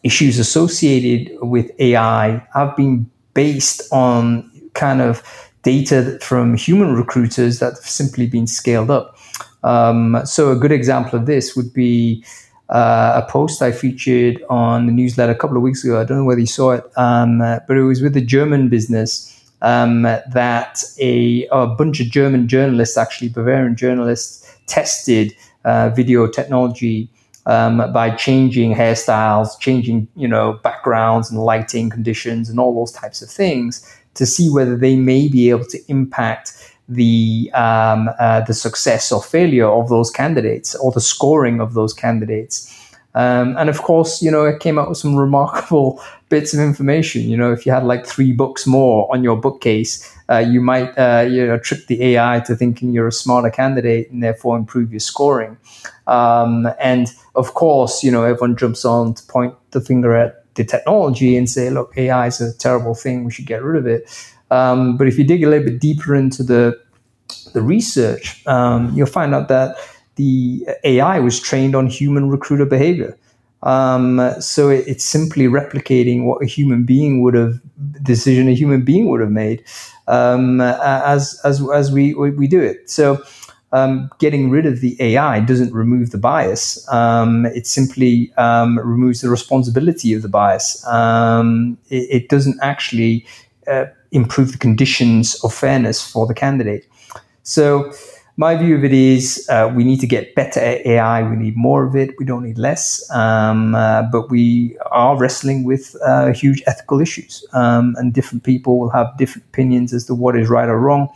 issues 0.03 0.37
associated 0.37 1.35
with 1.41 1.71
AI 1.79 2.45
have 2.53 2.75
been 2.75 3.09
based 3.33 3.81
on 3.91 4.49
kind 4.73 5.01
of 5.01 5.23
data 5.63 6.19
from 6.21 6.55
human 6.55 6.93
recruiters 6.93 7.59
that 7.59 7.73
have 7.73 7.85
simply 7.85 8.27
been 8.27 8.47
scaled 8.47 8.91
up. 8.91 9.12
Um, 9.63 10.21
so 10.25 10.51
a 10.51 10.55
good 10.55 10.71
example 10.71 11.19
of 11.19 11.25
this 11.25 11.55
would 11.55 11.73
be 11.73 12.23
uh, 12.69 13.21
a 13.23 13.31
post 13.31 13.61
I 13.61 13.71
featured 13.71 14.43
on 14.49 14.87
the 14.87 14.91
newsletter 14.91 15.31
a 15.31 15.35
couple 15.35 15.57
of 15.57 15.63
weeks 15.63 15.83
ago. 15.83 15.99
I 15.99 16.03
don't 16.03 16.17
know 16.17 16.25
whether 16.25 16.39
you 16.39 16.47
saw 16.47 16.71
it, 16.71 16.83
um, 16.97 17.39
but 17.39 17.77
it 17.77 17.83
was 17.83 18.01
with 18.01 18.15
a 18.17 18.21
German 18.21 18.69
business 18.69 19.29
um, 19.61 20.03
that 20.03 20.83
a, 20.99 21.47
a, 21.51 21.67
bunch 21.67 22.01
of 22.01 22.07
German 22.07 22.47
journalists, 22.47 22.97
actually 22.97 23.29
Bavarian 23.29 23.75
journalists, 23.75 24.57
tested 24.67 25.33
uh, 25.63 25.89
video 25.89 26.27
technology 26.27 27.09
um, 27.45 27.77
by 27.93 28.09
changing 28.09 28.73
hairstyles, 28.73 29.57
changing 29.59 30.07
you 30.15 30.27
know 30.27 30.59
backgrounds 30.63 31.31
and 31.31 31.39
lighting 31.39 31.89
conditions 31.89 32.49
and 32.49 32.59
all 32.59 32.75
those 32.75 32.91
types 32.91 33.21
of 33.21 33.29
things 33.29 33.89
to 34.15 34.25
see 34.25 34.49
whether 34.49 34.77
they 34.77 34.95
may 34.95 35.27
be 35.27 35.49
able 35.49 35.65
to 35.65 35.79
impact 35.87 36.72
the 36.89 37.51
um, 37.53 38.09
uh, 38.19 38.41
the 38.41 38.53
success 38.53 39.11
or 39.11 39.21
failure 39.21 39.67
of 39.67 39.89
those 39.89 40.09
candidates 40.09 40.75
or 40.75 40.91
the 40.91 41.01
scoring 41.01 41.61
of 41.61 41.73
those 41.73 41.93
candidates. 41.93 42.69
Um, 43.15 43.55
and 43.57 43.69
of 43.69 43.83
course, 43.83 44.23
you 44.23 44.31
know, 44.31 44.45
it 44.45 44.59
came 44.59 44.79
out 44.79 44.89
with 44.89 44.97
some 44.97 45.15
remarkable 45.15 46.01
bits 46.29 46.53
of 46.53 46.59
information. 46.59 47.21
You 47.23 47.37
know, 47.37 47.51
if 47.51 47.65
you 47.65 47.71
had 47.71 47.83
like 47.83 48.05
three 48.05 48.31
books 48.31 48.65
more 48.65 49.11
on 49.13 49.23
your 49.23 49.37
bookcase 49.37 50.13
uh, 50.29 50.37
you 50.37 50.61
might 50.61 50.97
uh, 50.97 51.25
you 51.29 51.45
know 51.45 51.57
trick 51.57 51.87
the 51.87 52.01
AI 52.03 52.41
to 52.45 52.55
thinking 52.55 52.93
you're 52.93 53.07
a 53.07 53.11
smarter 53.11 53.49
candidate 53.49 54.09
and 54.11 54.23
therefore 54.23 54.57
improve 54.57 54.91
your 54.91 54.99
scoring. 54.99 55.57
Um, 56.07 56.69
and 56.79 57.11
of 57.35 57.53
course, 57.53 58.03
you 58.03 58.11
know 58.11 58.23
everyone 58.23 58.55
jumps 58.55 58.85
on 58.85 59.13
to 59.15 59.23
point 59.27 59.53
the 59.71 59.81
finger 59.81 60.15
at 60.15 60.45
the 60.55 60.63
technology 60.63 61.35
and 61.35 61.49
say, 61.49 61.69
look, 61.69 61.93
AI 61.97 62.27
is 62.27 62.39
a 62.39 62.55
terrible 62.55 62.95
thing. 62.95 63.23
We 63.23 63.31
should 63.31 63.47
get 63.47 63.63
rid 63.63 63.77
of 63.77 63.87
it. 63.87 64.09
Um, 64.53 64.97
but 64.97 65.07
if 65.07 65.17
you 65.17 65.23
dig 65.23 65.43
a 65.43 65.49
little 65.49 65.65
bit 65.65 65.79
deeper 65.79 66.15
into 66.15 66.43
the 66.43 66.79
the 67.53 67.61
research, 67.61 68.45
um, 68.47 68.93
you'll 68.95 69.15
find 69.19 69.33
out 69.33 69.47
that 69.47 69.75
the 70.15 70.67
AI 70.83 71.19
was 71.19 71.39
trained 71.39 71.75
on 71.75 71.87
human 71.87 72.29
recruiter 72.29 72.65
behavior. 72.65 73.17
Um, 73.63 74.19
so 74.39 74.69
it, 74.69 74.83
it's 74.87 75.05
simply 75.05 75.45
replicating 75.45 76.25
what 76.25 76.43
a 76.43 76.45
human 76.45 76.83
being 76.83 77.21
would 77.21 77.33
have 77.33 77.59
decision 78.03 78.47
a 78.47 78.53
human 78.53 78.83
being 78.83 79.09
would 79.09 79.21
have 79.21 79.31
made 79.31 79.63
um, 80.07 80.61
as 80.61 81.39
as 81.43 81.55
as 81.73 81.91
we 81.91 82.13
we 82.13 82.47
do 82.47 82.61
it. 82.61 82.89
So. 82.89 83.23
Um, 83.75 84.11
getting 84.19 84.51
rid 84.51 84.67
of 84.67 84.81
the 84.81 84.95
AI 84.99 85.39
doesn't 85.39 85.73
remove 85.73 86.11
the 86.11 86.19
bias. 86.19 86.87
Um, 86.93 87.47
it 87.47 87.65
simply 87.65 88.31
um, 88.37 88.77
removes 88.77 89.21
the 89.21 89.31
responsibility 89.31 90.13
of 90.13 90.21
the 90.21 90.29
bias. 90.29 90.85
Um, 90.85 91.79
it, 91.89 92.05
it, 92.17 92.29
doesn't 92.29 92.59
actually 92.61 93.25
uh, 93.67 93.85
improve 94.11 94.51
the 94.51 94.57
conditions 94.57 95.35
of 95.43 95.53
fairness 95.53 96.05
for 96.05 96.27
the 96.27 96.33
candidate. 96.33 96.85
So, 97.43 97.91
my 98.35 98.55
view 98.55 98.75
of 98.75 98.83
it 98.83 98.93
is 98.93 99.47
uh, 99.51 99.71
we 99.75 99.83
need 99.83 99.99
to 99.99 100.07
get 100.07 100.33
better 100.33 100.59
at 100.59 100.83
AI. 100.87 101.21
We 101.21 101.35
need 101.35 101.55
more 101.55 101.85
of 101.85 101.95
it. 101.95 102.15
We 102.17 102.25
don't 102.25 102.41
need 102.41 102.57
less. 102.57 103.07
Um, 103.11 103.75
uh, 103.75 104.03
but 104.11 104.31
we 104.31 104.75
are 104.89 105.15
wrestling 105.15 105.65
with 105.65 105.95
uh, 106.03 106.33
huge 106.33 106.63
ethical 106.65 106.99
issues, 106.99 107.45
um, 107.53 107.93
and 107.97 108.11
different 108.11 108.43
people 108.43 108.79
will 108.79 108.89
have 108.89 109.15
different 109.17 109.45
opinions 109.49 109.93
as 109.93 110.05
to 110.05 110.15
what 110.15 110.35
is 110.35 110.49
right 110.49 110.67
or 110.67 110.79
wrong. 110.79 111.09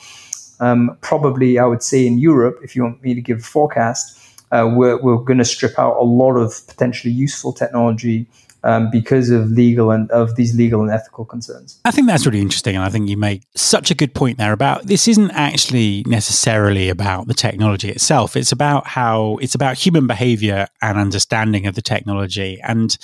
Um, 0.60 0.96
probably, 1.02 1.58
I 1.58 1.66
would 1.66 1.82
say 1.82 2.06
in 2.06 2.20
Europe, 2.20 2.60
if 2.64 2.76
you 2.76 2.84
want 2.84 3.02
me 3.02 3.16
to 3.16 3.22
give 3.22 3.40
a 3.40 3.44
forecast, 3.44 4.18
uh, 4.52 4.70
we're, 4.72 5.02
we're 5.02 5.18
going 5.18 5.40
to 5.40 5.46
strip 5.46 5.78
out 5.78 5.98
a 5.98 6.04
lot 6.04 6.36
of 6.36 6.66
potentially 6.68 7.14
useful 7.14 7.52
technology 7.52 8.28
um, 8.68 8.92
because 8.92 9.30
of 9.30 9.50
legal 9.50 9.92
and 9.92 10.12
of 10.12 10.36
these 10.36 10.54
legal 10.54 10.82
and 10.82 10.92
ethical 10.92 11.24
concerns. 11.24 11.80
I 11.86 11.92
think 11.92 12.06
that's 12.06 12.26
really 12.26 12.42
interesting, 12.42 12.76
and 12.76 12.84
I 12.84 12.90
think 12.90 13.10
you 13.10 13.16
make 13.16 13.44
such 13.56 13.90
a 13.90 13.96
good 13.96 14.14
point 14.14 14.38
there 14.38 14.52
about 14.52 14.86
this 14.86 15.08
isn't 15.08 15.32
actually 15.32 16.04
necessarily 16.06 16.90
about 16.90 17.28
the 17.28 17.34
technology 17.34 17.90
itself. 17.90 18.36
It's 18.36 18.52
about 18.52 18.86
how 18.86 19.38
it's 19.42 19.56
about 19.56 19.78
human 19.78 20.06
behavior 20.06 20.68
and 20.82 20.98
understanding 20.98 21.66
of 21.66 21.76
the 21.76 21.82
technology, 21.82 22.60
and 22.62 22.96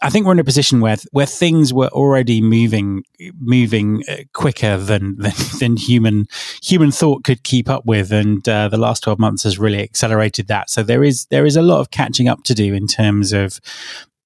I 0.00 0.10
think 0.10 0.26
we're 0.26 0.32
in 0.32 0.38
a 0.38 0.44
position 0.44 0.80
where 0.80 0.96
where 1.10 1.26
things 1.26 1.72
were 1.72 1.88
already 1.88 2.40
moving 2.40 3.02
moving 3.40 4.04
uh, 4.08 4.18
quicker 4.32 4.76
than, 4.76 5.16
than, 5.18 5.32
than 5.58 5.76
human 5.76 6.26
human 6.62 6.90
thought 6.90 7.24
could 7.24 7.42
keep 7.42 7.68
up 7.68 7.84
with, 7.84 8.12
and 8.12 8.46
uh, 8.48 8.68
the 8.68 8.76
last 8.76 9.02
twelve 9.02 9.18
months 9.18 9.42
has 9.42 9.58
really 9.58 9.82
accelerated 9.82 10.46
that. 10.48 10.70
So 10.70 10.82
there 10.82 11.02
is 11.02 11.26
there 11.26 11.46
is 11.46 11.56
a 11.56 11.62
lot 11.62 11.80
of 11.80 11.90
catching 11.90 12.28
up 12.28 12.44
to 12.44 12.54
do 12.54 12.74
in 12.74 12.86
terms 12.86 13.32
of 13.32 13.60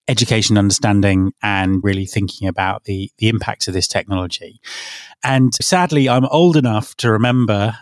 education 0.08 0.58
understanding 0.58 1.32
and 1.42 1.82
really 1.82 2.06
thinking 2.06 2.48
about 2.48 2.84
the 2.84 3.10
the 3.18 3.28
impacts 3.28 3.68
of 3.68 3.74
this 3.74 3.86
technology. 3.86 4.60
And 5.24 5.54
sadly, 5.54 6.08
I'm 6.08 6.26
old 6.26 6.56
enough 6.56 6.96
to 6.96 7.10
remember 7.10 7.76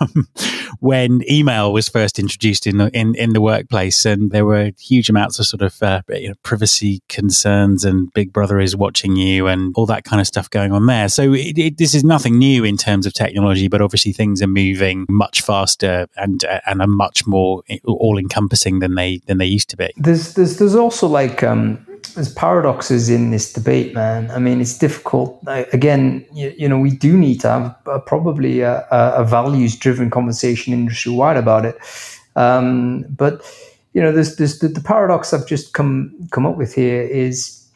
um, 0.00 0.28
when 0.80 1.22
email 1.30 1.72
was 1.72 1.88
first 1.88 2.18
introduced 2.18 2.66
in 2.66 2.78
the, 2.78 2.90
in, 2.96 3.14
in 3.14 3.32
the 3.32 3.40
workplace, 3.40 4.06
and 4.06 4.30
there 4.30 4.46
were 4.46 4.72
huge 4.78 5.10
amounts 5.10 5.38
of 5.38 5.46
sort 5.46 5.62
of 5.62 5.82
uh, 5.82 6.02
you 6.08 6.28
know, 6.28 6.34
privacy 6.42 7.02
concerns, 7.08 7.84
and 7.84 8.12
Big 8.12 8.32
Brother 8.32 8.58
is 8.58 8.74
watching 8.74 9.16
you, 9.16 9.46
and 9.46 9.74
all 9.76 9.86
that 9.86 10.04
kind 10.04 10.20
of 10.20 10.26
stuff 10.26 10.48
going 10.48 10.72
on 10.72 10.86
there. 10.86 11.08
So 11.08 11.34
it, 11.34 11.58
it, 11.58 11.78
this 11.78 11.94
is 11.94 12.04
nothing 12.04 12.38
new 12.38 12.64
in 12.64 12.76
terms 12.76 13.06
of 13.06 13.12
technology, 13.12 13.68
but 13.68 13.82
obviously 13.82 14.12
things 14.12 14.40
are 14.40 14.46
moving 14.46 15.06
much 15.08 15.42
faster 15.42 16.06
and 16.16 16.44
uh, 16.44 16.60
and 16.66 16.80
are 16.80 16.86
much 16.86 17.26
more 17.26 17.62
all 17.84 18.18
encompassing 18.18 18.78
than 18.78 18.94
they 18.94 19.18
than 19.26 19.38
they 19.38 19.46
used 19.46 19.68
to 19.70 19.76
be. 19.76 19.90
There's 19.96 20.34
there's 20.34 20.58
there's 20.58 20.74
also 20.74 21.06
like 21.06 21.42
um, 21.42 21.84
there's 22.14 22.32
paradoxes 22.32 23.08
in 23.08 23.30
this 23.30 23.52
debate, 23.52 23.94
man. 23.94 24.30
I 24.30 24.38
mean, 24.38 24.60
it's 24.60 24.76
difficult. 24.76 25.42
Again, 25.46 26.26
you, 26.32 26.54
you 26.56 26.68
know, 26.68 26.78
we 26.78 26.90
do 26.90 27.16
need 27.16 27.40
to 27.40 27.48
have 27.48 27.76
a, 27.86 28.00
probably 28.00 28.60
a, 28.60 28.86
a 28.90 29.24
values-driven 29.24 30.10
conversation 30.10 30.72
industry-wide 30.72 31.36
about 31.36 31.64
it. 31.64 31.76
Um, 32.36 33.04
but 33.08 33.42
you 33.94 34.02
know, 34.02 34.12
there's, 34.12 34.36
there's 34.36 34.58
the, 34.60 34.68
the, 34.68 34.80
paradox 34.80 35.32
I've 35.32 35.46
just 35.46 35.72
come 35.72 36.14
come 36.30 36.46
up 36.46 36.56
with 36.56 36.74
here 36.74 37.02
is, 37.02 37.66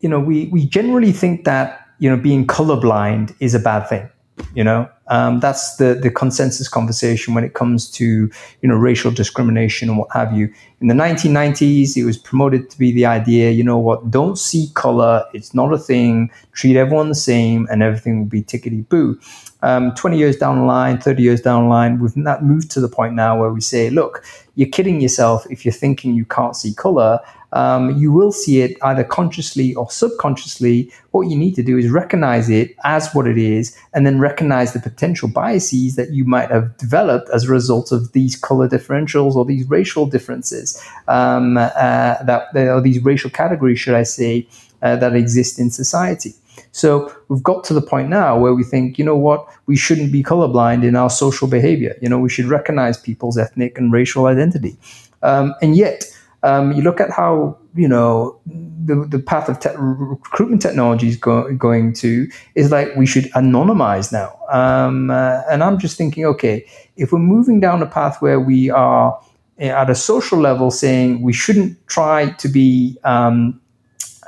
you 0.00 0.08
know, 0.08 0.20
we 0.20 0.46
we 0.48 0.66
generally 0.66 1.12
think 1.12 1.44
that 1.44 1.86
you 1.98 2.10
know 2.10 2.16
being 2.16 2.46
colorblind 2.46 3.34
is 3.40 3.54
a 3.54 3.58
bad 3.58 3.88
thing. 3.88 4.08
You 4.54 4.64
know, 4.64 4.88
um, 5.08 5.40
that's 5.40 5.76
the 5.76 5.94
the 5.94 6.10
consensus 6.10 6.68
conversation 6.68 7.34
when 7.34 7.44
it 7.44 7.54
comes 7.54 7.90
to 7.92 8.30
you 8.62 8.68
know 8.68 8.74
racial 8.74 9.10
discrimination 9.10 9.88
and 9.88 9.98
what 9.98 10.08
have 10.12 10.32
you. 10.32 10.52
In 10.80 10.88
the 10.88 10.94
1990s, 10.94 11.96
it 11.96 12.04
was 12.04 12.18
promoted 12.18 12.68
to 12.70 12.78
be 12.78 12.92
the 12.92 13.06
idea, 13.06 13.50
you 13.50 13.64
know 13.64 13.78
what, 13.78 14.10
don't 14.10 14.38
see 14.38 14.68
color, 14.74 15.24
it's 15.32 15.54
not 15.54 15.72
a 15.72 15.78
thing, 15.78 16.30
treat 16.52 16.76
everyone 16.76 17.08
the 17.08 17.14
same, 17.14 17.66
and 17.70 17.82
everything 17.82 18.18
will 18.18 18.26
be 18.26 18.42
tickety 18.42 18.86
boo. 18.88 19.18
Um, 19.62 19.94
20 19.94 20.18
years 20.18 20.36
down 20.36 20.58
the 20.58 20.64
line, 20.64 21.00
30 21.00 21.22
years 21.22 21.40
down 21.40 21.64
the 21.64 21.68
line, 21.70 21.98
we've 21.98 22.16
not 22.18 22.44
moved 22.44 22.70
to 22.72 22.80
the 22.80 22.88
point 22.88 23.14
now 23.14 23.38
where 23.40 23.50
we 23.50 23.62
say, 23.62 23.88
look, 23.88 24.22
you're 24.56 24.68
kidding 24.68 25.00
yourself 25.00 25.46
if 25.48 25.64
you're 25.64 25.72
thinking 25.72 26.14
you 26.14 26.26
can't 26.26 26.54
see 26.54 26.74
color 26.74 27.18
um, 27.54 27.96
you 27.96 28.12
will 28.12 28.32
see 28.32 28.60
it 28.60 28.76
either 28.82 29.04
consciously 29.04 29.74
or 29.76 29.90
subconsciously. 29.90 30.92
What 31.12 31.28
you 31.28 31.36
need 31.36 31.54
to 31.54 31.62
do 31.62 31.78
is 31.78 31.88
recognize 31.88 32.50
it 32.50 32.76
as 32.84 33.14
what 33.14 33.26
it 33.26 33.38
is, 33.38 33.76
and 33.94 34.04
then 34.04 34.18
recognize 34.18 34.72
the 34.72 34.80
potential 34.80 35.28
biases 35.28 35.94
that 35.94 36.10
you 36.10 36.24
might 36.24 36.50
have 36.50 36.76
developed 36.76 37.30
as 37.32 37.44
a 37.44 37.52
result 37.52 37.92
of 37.92 38.12
these 38.12 38.36
color 38.36 38.68
differentials 38.68 39.36
or 39.36 39.44
these 39.44 39.68
racial 39.70 40.04
differences 40.04 40.84
um, 41.08 41.56
uh, 41.56 42.22
that 42.24 42.48
or 42.54 42.80
these 42.80 43.02
racial 43.02 43.30
categories, 43.30 43.78
should 43.78 43.94
I 43.94 44.02
say, 44.02 44.46
uh, 44.82 44.96
that 44.96 45.14
exist 45.14 45.58
in 45.58 45.70
society. 45.70 46.34
So 46.72 47.12
we've 47.28 47.42
got 47.42 47.62
to 47.64 47.74
the 47.74 47.82
point 47.82 48.08
now 48.08 48.36
where 48.38 48.54
we 48.54 48.64
think, 48.64 48.98
you 48.98 49.04
know 49.04 49.16
what, 49.16 49.48
we 49.66 49.76
shouldn't 49.76 50.10
be 50.10 50.22
colorblind 50.22 50.82
in 50.84 50.96
our 50.96 51.10
social 51.10 51.46
behavior. 51.46 51.96
You 52.02 52.08
know, 52.08 52.18
we 52.18 52.28
should 52.28 52.46
recognize 52.46 52.98
people's 52.98 53.38
ethnic 53.38 53.78
and 53.78 53.92
racial 53.92 54.26
identity. 54.26 54.76
Um, 55.22 55.54
and 55.62 55.76
yet, 55.76 56.04
um, 56.44 56.72
you 56.72 56.82
look 56.82 57.00
at 57.00 57.10
how 57.10 57.56
you 57.74 57.88
know 57.88 58.38
the, 58.46 59.06
the 59.08 59.18
path 59.18 59.48
of 59.48 59.58
te- 59.58 59.70
recruitment 59.76 60.60
technology 60.60 61.08
is 61.08 61.16
go- 61.16 61.52
going 61.54 61.94
to 61.94 62.28
is 62.54 62.70
like 62.70 62.94
we 62.96 63.06
should 63.06 63.24
anonymize 63.32 64.12
now. 64.12 64.38
Um, 64.52 65.10
uh, 65.10 65.40
and 65.50 65.64
I'm 65.64 65.78
just 65.78 65.96
thinking, 65.96 66.26
okay, 66.26 66.66
if 66.96 67.12
we're 67.12 67.18
moving 67.18 67.60
down 67.60 67.82
a 67.82 67.86
path 67.86 68.20
where 68.20 68.38
we 68.38 68.70
are 68.70 69.18
eh, 69.58 69.70
at 69.70 69.88
a 69.88 69.94
social 69.94 70.38
level 70.38 70.70
saying 70.70 71.22
we 71.22 71.32
shouldn't 71.32 71.78
try 71.86 72.30
to 72.32 72.48
be 72.48 72.98
um, 73.04 73.58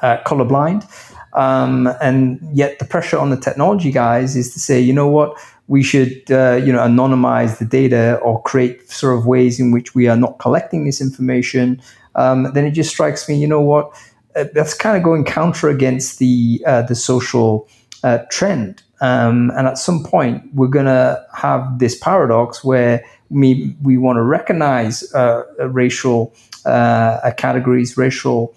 uh, 0.01 0.17
colorblind, 0.25 0.89
um, 1.35 1.87
and 2.01 2.41
yet 2.57 2.79
the 2.79 2.87
pressure 2.87 3.19
on 3.19 3.29
the 3.29 3.37
technology 3.37 3.93
guys 3.93 4.37
is 4.37 4.55
to 4.55 4.59
say, 4.59 4.81
you 4.81 4.95
know 4.95 5.09
what, 5.09 5.39
we 5.69 5.83
should 5.83 6.31
uh, 6.31 6.55
you 6.65 6.73
know 6.73 6.79
anonymize 6.79 7.59
the 7.59 7.65
data 7.65 8.17
or 8.23 8.43
create 8.43 8.89
sort 8.91 9.19
of 9.19 9.27
ways 9.27 9.61
in 9.61 9.71
which 9.71 9.95
we 9.95 10.09
are 10.09 10.17
not 10.17 10.39
collecting 10.39 10.87
this 10.87 11.01
information 11.01 11.81
um, 12.17 12.53
then 12.55 12.65
it 12.67 12.73
just 12.73 12.91
strikes 12.91 13.29
me, 13.29 13.37
you 13.37 13.47
know 13.47 13.61
what? 13.61 13.93
Uh, 14.35 14.45
that's 14.53 14.75
kind 14.75 14.97
of 14.97 15.03
going 15.03 15.25
counter 15.25 15.69
against 15.69 16.19
the 16.19 16.63
uh, 16.67 16.83
the 16.83 16.95
social 16.95 17.69
uh, 18.03 18.19
trend. 18.31 18.83
Um, 19.01 19.51
and 19.57 19.67
at 19.67 19.79
some 19.79 20.03
point, 20.03 20.43
we're 20.55 20.69
going 20.69 20.87
to 20.87 21.25
have 21.35 21.79
this 21.79 21.99
paradox 21.99 22.65
where 22.65 23.05
we, 23.29 23.77
we 23.83 23.99
want 23.99 24.17
to 24.17 24.23
recognize 24.23 25.13
uh, 25.15 25.43
racial 25.69 26.35
uh, 26.65 27.31
categories, 27.37 27.97
racial 27.97 28.55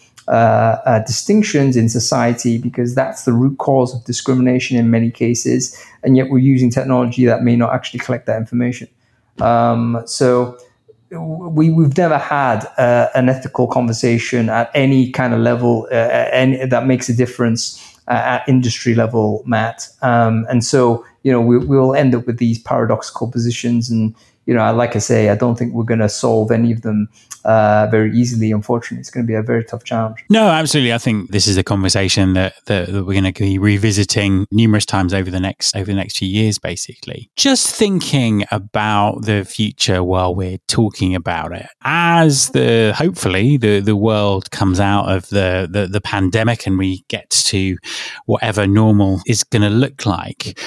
distinctions 1.06 1.76
in 1.76 1.90
society, 1.90 2.58
because 2.58 2.96
that's 2.96 3.26
the 3.26 3.34
root 3.34 3.58
cause 3.58 3.94
of 3.94 4.06
discrimination 4.06 4.78
in 4.78 4.90
many 4.90 5.12
cases. 5.12 5.76
And 6.04 6.16
yet, 6.16 6.30
we're 6.30 6.38
using 6.38 6.70
technology 6.70 7.26
that 7.26 7.44
may 7.44 7.58
not 7.58 7.74
actually 7.74 8.00
collect 8.00 8.26
that 8.28 8.38
information. 8.38 8.88
Um, 9.42 10.02
so, 10.06 10.58
we 11.12 11.72
we've 11.72 11.98
never 11.98 12.18
had 12.18 12.66
uh, 12.78 13.08
an 13.16 13.30
ethical 13.30 13.68
conversation 13.68 14.50
at 14.50 14.70
any 14.74 15.12
kind 15.12 15.34
of 15.34 15.40
level 15.40 15.88
uh, 15.92 15.96
any, 16.32 16.66
that 16.66 16.86
makes 16.86 17.10
a 17.10 17.16
difference 17.16 17.84
uh, 18.08 18.12
at 18.12 18.50
industry 18.50 18.96
level, 18.96 19.44
Matt. 19.46 19.90
Um, 20.02 20.46
and 20.50 20.64
so 20.64 21.06
you 21.24 21.32
know 21.32 21.42
we 21.42 21.58
we'll 21.58 21.96
end 21.96 22.14
up 22.14 22.28
with 22.28 22.38
these 22.38 22.60
paradoxical 22.60 23.30
positions, 23.32 23.90
and 23.90 24.16
you 24.50 24.56
know, 24.56 24.74
like 24.74 24.96
I 24.96 25.00
say, 25.00 25.30
I 25.30 25.36
don't 25.36 25.56
think 25.60 25.76
we're 25.76 25.84
going 25.84 26.00
to 26.00 26.10
solve 26.10 26.50
any 26.50 26.72
of 26.72 26.82
them 26.82 27.08
uh, 27.46 27.88
very 27.92 28.12
easily. 28.18 28.52
Unfortunately, 28.52 29.00
it's 29.00 29.12
going 29.12 29.24
to 29.24 29.28
be 29.28 29.36
a 29.36 29.44
very 29.44 29.64
tough 29.64 29.84
challenge. 29.84 30.26
No, 30.28 30.48
absolutely. 30.48 30.92
I 30.92 30.98
think 30.98 31.30
this 31.30 31.46
is 31.46 31.56
a 31.56 31.64
conversation 31.64 32.34
that, 32.34 32.56
that, 32.66 32.92
that 32.92 33.06
we're 33.06 33.22
going 33.22 33.32
to 33.32 33.40
be 33.40 33.60
revisiting 33.60 34.48
numerous 34.50 34.88
times 34.88 35.14
over 35.14 35.30
the 35.30 35.40
next 35.40 35.76
over 35.76 35.86
the 35.86 35.94
next 35.94 36.18
few 36.18 36.28
years. 36.28 36.58
Basically, 36.58 37.30
just 37.36 37.76
thinking 37.76 38.44
about 38.50 39.26
the 39.26 39.46
future 39.46 40.04
while 40.04 40.34
we're 40.34 40.58
talking 40.68 41.14
about 41.14 41.52
it, 41.52 41.68
as 41.84 42.50
the 42.50 42.92
hopefully 42.98 43.56
the 43.56 43.82
the 43.82 43.96
world 43.96 44.50
comes 44.50 44.80
out 44.80 45.06
of 45.16 45.30
the 45.30 45.70
the, 45.70 45.86
the 45.86 46.02
pandemic 46.02 46.66
and 46.66 46.80
we 46.80 47.06
get 47.08 47.30
to 47.30 47.78
whatever 48.26 48.66
normal 48.66 49.22
is 49.28 49.44
going 49.44 49.62
to 49.62 49.70
look 49.70 50.08
like 50.08 50.58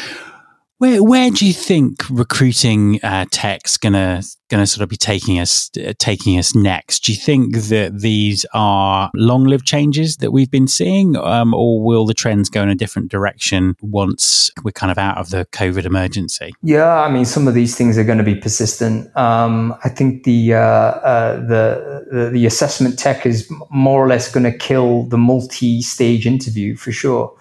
Where 0.83 1.01
where 1.01 1.31
do 1.31 1.47
you 1.47 1.53
think 1.53 2.03
recruiting 2.11 2.99
uh, 3.05 3.27
tech's 3.31 3.77
gonna 3.77 4.21
gonna 4.51 4.67
sort 4.67 4.83
of 4.83 4.89
be 4.89 4.97
taking 4.97 5.39
us 5.39 5.71
uh, 5.79 5.93
taking 5.97 6.37
us 6.41 6.57
next? 6.57 7.05
Do 7.05 7.13
you 7.13 7.19
think 7.21 7.55
that 7.55 8.01
these 8.01 8.45
are 8.53 9.09
long 9.15 9.45
lived 9.45 9.65
changes 9.65 10.17
that 10.17 10.33
we've 10.33 10.51
been 10.51 10.67
seeing, 10.67 11.17
um, 11.17 11.55
or 11.55 11.81
will 11.81 12.05
the 12.05 12.15
trends 12.15 12.51
go 12.51 12.65
in 12.65 12.69
a 12.69 12.75
different 12.75 13.13
direction 13.13 13.77
once 13.81 14.51
we're 14.65 14.73
kind 14.73 14.91
of 14.91 14.99
out 14.99 15.19
of 15.19 15.31
the 15.31 15.47
COVID 15.53 15.85
emergency? 15.85 16.53
Yeah, 16.65 17.03
I 17.03 17.13
mean, 17.13 17.27
some 17.27 17.47
of 17.47 17.55
these 17.55 17.77
things 17.77 17.97
are 17.97 18.03
going 18.03 18.19
to 18.19 18.25
be 18.25 18.35
persistent. 18.35 19.17
Um, 19.17 19.77
I 19.85 19.89
think 19.89 20.25
the, 20.25 20.55
uh, 20.55 20.59
uh, 20.59 21.37
the, 21.47 22.09
the 22.11 22.31
the 22.31 22.45
assessment 22.45 22.99
tech 22.99 23.25
is 23.25 23.49
more 23.71 24.05
or 24.05 24.09
less 24.09 24.29
going 24.33 24.51
to 24.51 24.59
kill 24.59 25.05
the 25.05 25.17
multi 25.17 25.81
stage 25.81 26.27
interview 26.27 26.75
for 26.75 26.91
sure. 26.91 27.33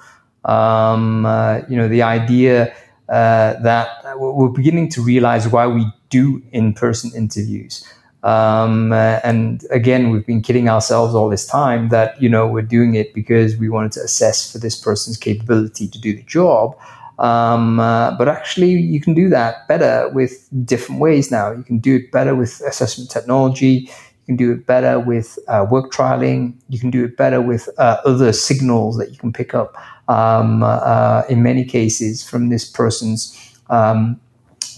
Um, 0.45 1.25
uh, 1.25 1.61
you 1.67 1.75
know, 1.75 1.87
the 1.87 2.03
idea 2.03 2.71
uh, 3.11 3.59
that 3.61 4.17
we're 4.17 4.47
beginning 4.47 4.89
to 4.89 5.01
realize 5.01 5.47
why 5.47 5.67
we 5.67 5.85
do 6.09 6.41
in-person 6.53 7.11
interviews. 7.13 7.85
Um, 8.23 8.93
uh, 8.93 9.19
and 9.23 9.65
again, 9.69 10.11
we've 10.11 10.25
been 10.25 10.41
kidding 10.41 10.69
ourselves 10.69 11.13
all 11.13 11.27
this 11.27 11.45
time 11.45 11.89
that 11.89 12.21
you 12.21 12.29
know 12.29 12.47
we're 12.47 12.61
doing 12.61 12.95
it 12.95 13.13
because 13.13 13.57
we 13.57 13.67
wanted 13.67 13.91
to 13.93 14.01
assess 14.01 14.51
for 14.51 14.59
this 14.59 14.75
person's 14.79 15.17
capability 15.17 15.87
to 15.89 15.99
do 15.99 16.15
the 16.15 16.23
job. 16.23 16.77
Um, 17.19 17.79
uh, 17.79 18.17
but 18.17 18.27
actually, 18.27 18.71
you 18.71 19.01
can 19.01 19.13
do 19.13 19.27
that 19.29 19.67
better 19.67 20.09
with 20.09 20.47
different 20.65 21.01
ways 21.01 21.31
now. 21.31 21.51
You 21.51 21.63
can 21.63 21.79
do 21.79 21.97
it 21.97 22.11
better 22.11 22.35
with 22.35 22.61
assessment 22.61 23.09
technology. 23.09 23.89
You 23.89 24.25
can 24.25 24.35
do 24.37 24.51
it 24.53 24.65
better 24.65 24.99
with 24.99 25.37
uh, 25.47 25.65
work 25.69 25.91
trialing. 25.91 26.53
You 26.69 26.79
can 26.79 26.91
do 26.91 27.03
it 27.03 27.17
better 27.17 27.41
with 27.41 27.67
uh, 27.77 27.97
other 28.05 28.31
signals 28.31 28.97
that 28.97 29.11
you 29.11 29.17
can 29.17 29.33
pick 29.33 29.53
up 29.53 29.75
um, 30.11 30.61
uh, 30.63 31.23
in 31.29 31.41
many 31.41 31.63
cases 31.63 32.27
from 32.27 32.49
this 32.49 32.69
person's 32.69 33.21
um, 33.69 34.19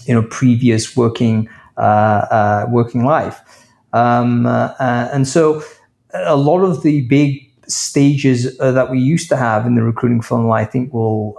you 0.06 0.14
know 0.14 0.22
previous 0.22 0.96
working 0.96 1.48
uh, 1.76 2.26
uh, 2.30 2.66
working 2.70 3.04
life. 3.04 3.40
Um, 3.92 4.46
uh, 4.46 4.74
and 5.12 5.26
so 5.26 5.62
a 6.14 6.36
lot 6.36 6.60
of 6.60 6.82
the 6.82 7.02
big 7.02 7.50
stages 7.66 8.56
that 8.58 8.90
we 8.90 8.98
used 9.00 9.28
to 9.28 9.36
have 9.36 9.66
in 9.66 9.74
the 9.74 9.82
recruiting 9.82 10.20
funnel, 10.20 10.52
I 10.52 10.64
think, 10.64 10.92
will 10.92 11.34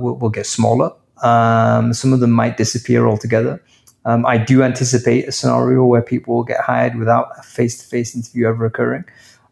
will, 0.00 0.16
will, 0.18 0.30
get 0.30 0.46
smaller. 0.46 0.90
Um, 1.22 1.92
some 1.92 2.12
of 2.12 2.20
them 2.20 2.30
might 2.30 2.56
disappear 2.56 3.06
altogether. 3.06 3.62
Um, 4.04 4.24
I 4.24 4.38
do 4.38 4.62
anticipate 4.62 5.26
a 5.26 5.32
scenario 5.32 5.84
where 5.84 6.02
people 6.02 6.36
will 6.36 6.44
get 6.44 6.60
hired 6.60 6.94
without 6.96 7.30
a 7.38 7.42
face-to-face 7.42 8.14
interview 8.14 8.46
ever 8.46 8.64
occurring. 8.64 9.04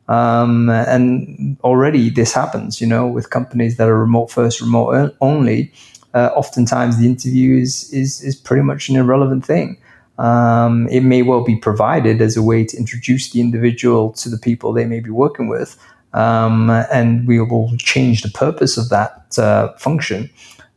Um, 0.08 0.68
and 0.68 1.56
already 1.64 2.10
this 2.10 2.32
happens, 2.32 2.80
you 2.80 2.86
know, 2.86 3.06
with 3.06 3.30
companies 3.30 3.76
that 3.76 3.88
are 3.88 3.98
remote 3.98 4.30
first, 4.30 4.60
remote 4.60 5.16
only. 5.20 5.72
Uh, 6.12 6.30
oftentimes 6.36 6.98
the 6.98 7.06
interview 7.06 7.58
is, 7.58 7.92
is, 7.92 8.22
is 8.22 8.36
pretty 8.36 8.62
much 8.62 8.88
an 8.88 8.96
irrelevant 8.96 9.44
thing. 9.44 9.78
Um, 10.18 10.88
it 10.88 11.00
may 11.00 11.22
well 11.22 11.42
be 11.42 11.56
provided 11.56 12.20
as 12.20 12.36
a 12.36 12.42
way 12.42 12.64
to 12.64 12.76
introduce 12.76 13.30
the 13.30 13.40
individual 13.40 14.12
to 14.12 14.28
the 14.28 14.38
people 14.38 14.72
they 14.72 14.84
may 14.84 15.00
be 15.00 15.10
working 15.10 15.48
with, 15.48 15.76
um, 16.12 16.70
and 16.70 17.26
we 17.26 17.40
will 17.40 17.76
change 17.78 18.22
the 18.22 18.30
purpose 18.30 18.76
of 18.76 18.90
that 18.90 19.36
uh, 19.38 19.72
function. 19.72 20.30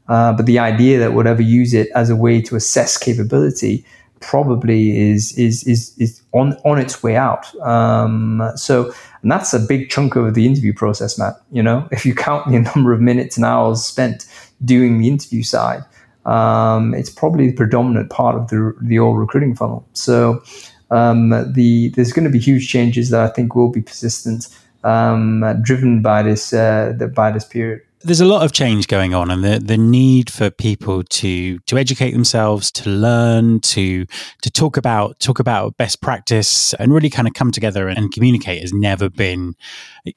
Uh, 0.08 0.34
but 0.34 0.46
the 0.46 0.58
idea 0.58 0.98
that 0.98 1.14
we'll 1.14 1.28
ever 1.28 1.42
use 1.42 1.74
it 1.74 1.90
as 1.94 2.10
a 2.10 2.16
way 2.16 2.42
to 2.42 2.56
assess 2.56 2.98
capability 2.98 3.86
probably 4.20 4.98
is 4.98 5.38
is 5.38 5.64
is, 5.64 5.98
is 5.98 6.22
on 6.34 6.54
on 6.66 6.80
its 6.80 7.04
way 7.04 7.16
out. 7.16 7.54
Um, 7.62 8.52
so 8.56 8.92
and 9.22 9.32
that's 9.32 9.54
a 9.54 9.60
big 9.60 9.90
chunk 9.90 10.16
of 10.16 10.34
the 10.34 10.46
interview 10.46 10.74
process, 10.74 11.18
Matt. 11.18 11.36
You 11.52 11.64
know, 11.64 11.88
if 11.92 12.06
you 12.06 12.16
count 12.16 12.52
the 12.52 12.60
number 12.60 12.94
of 12.94 13.02
minutes 13.02 13.38
and 13.38 13.46
hours 13.46 13.84
spent 13.84 14.26
doing 14.64 15.00
the 15.00 15.08
interview 15.08 15.44
side, 15.44 15.84
um, 16.26 16.94
it's 16.94 17.10
probably 17.10 17.48
the 17.48 17.56
predominant 17.56 18.10
part 18.10 18.36
of 18.36 18.50
the 18.50 18.76
the 18.82 19.00
old 19.00 19.18
recruiting 19.18 19.56
funnel. 19.56 19.88
So 19.94 20.44
um, 20.92 21.30
the 21.54 21.90
there's 21.90 22.14
going 22.14 22.26
to 22.26 22.32
be 22.32 22.40
huge 22.40 22.68
changes 22.68 23.10
that 23.10 23.22
I 23.22 23.28
think 23.28 23.56
will 23.56 23.70
be 23.70 23.82
persistent, 23.82 24.48
um, 24.84 25.44
driven 25.62 26.02
by 26.02 26.24
this 26.24 26.54
uh, 26.54 26.94
by 27.14 27.32
this 27.32 27.46
period 27.46 27.82
there's 28.08 28.22
a 28.22 28.26
lot 28.26 28.44
of 28.44 28.54
change 28.54 28.88
going 28.88 29.14
on 29.14 29.30
and 29.30 29.44
the, 29.44 29.60
the 29.60 29.78
need 29.78 30.30
for 30.30 30.50
people 30.50 31.04
to 31.04 31.60
to 31.60 31.78
educate 31.78 32.12
themselves 32.12 32.72
to 32.72 32.90
learn 32.90 33.60
to 33.60 34.06
to 34.42 34.50
talk 34.50 34.78
about 34.78 35.20
talk 35.20 35.40
about 35.40 35.76
best 35.76 36.02
practice 36.02 36.74
and 36.76 36.94
really 36.94 37.10
kind 37.10 37.28
of 37.28 37.34
come 37.34 37.52
together 37.52 37.88
and, 37.88 38.08
communicate 38.08 38.62
has 38.62 38.72
never 38.72 39.10
been 39.10 39.54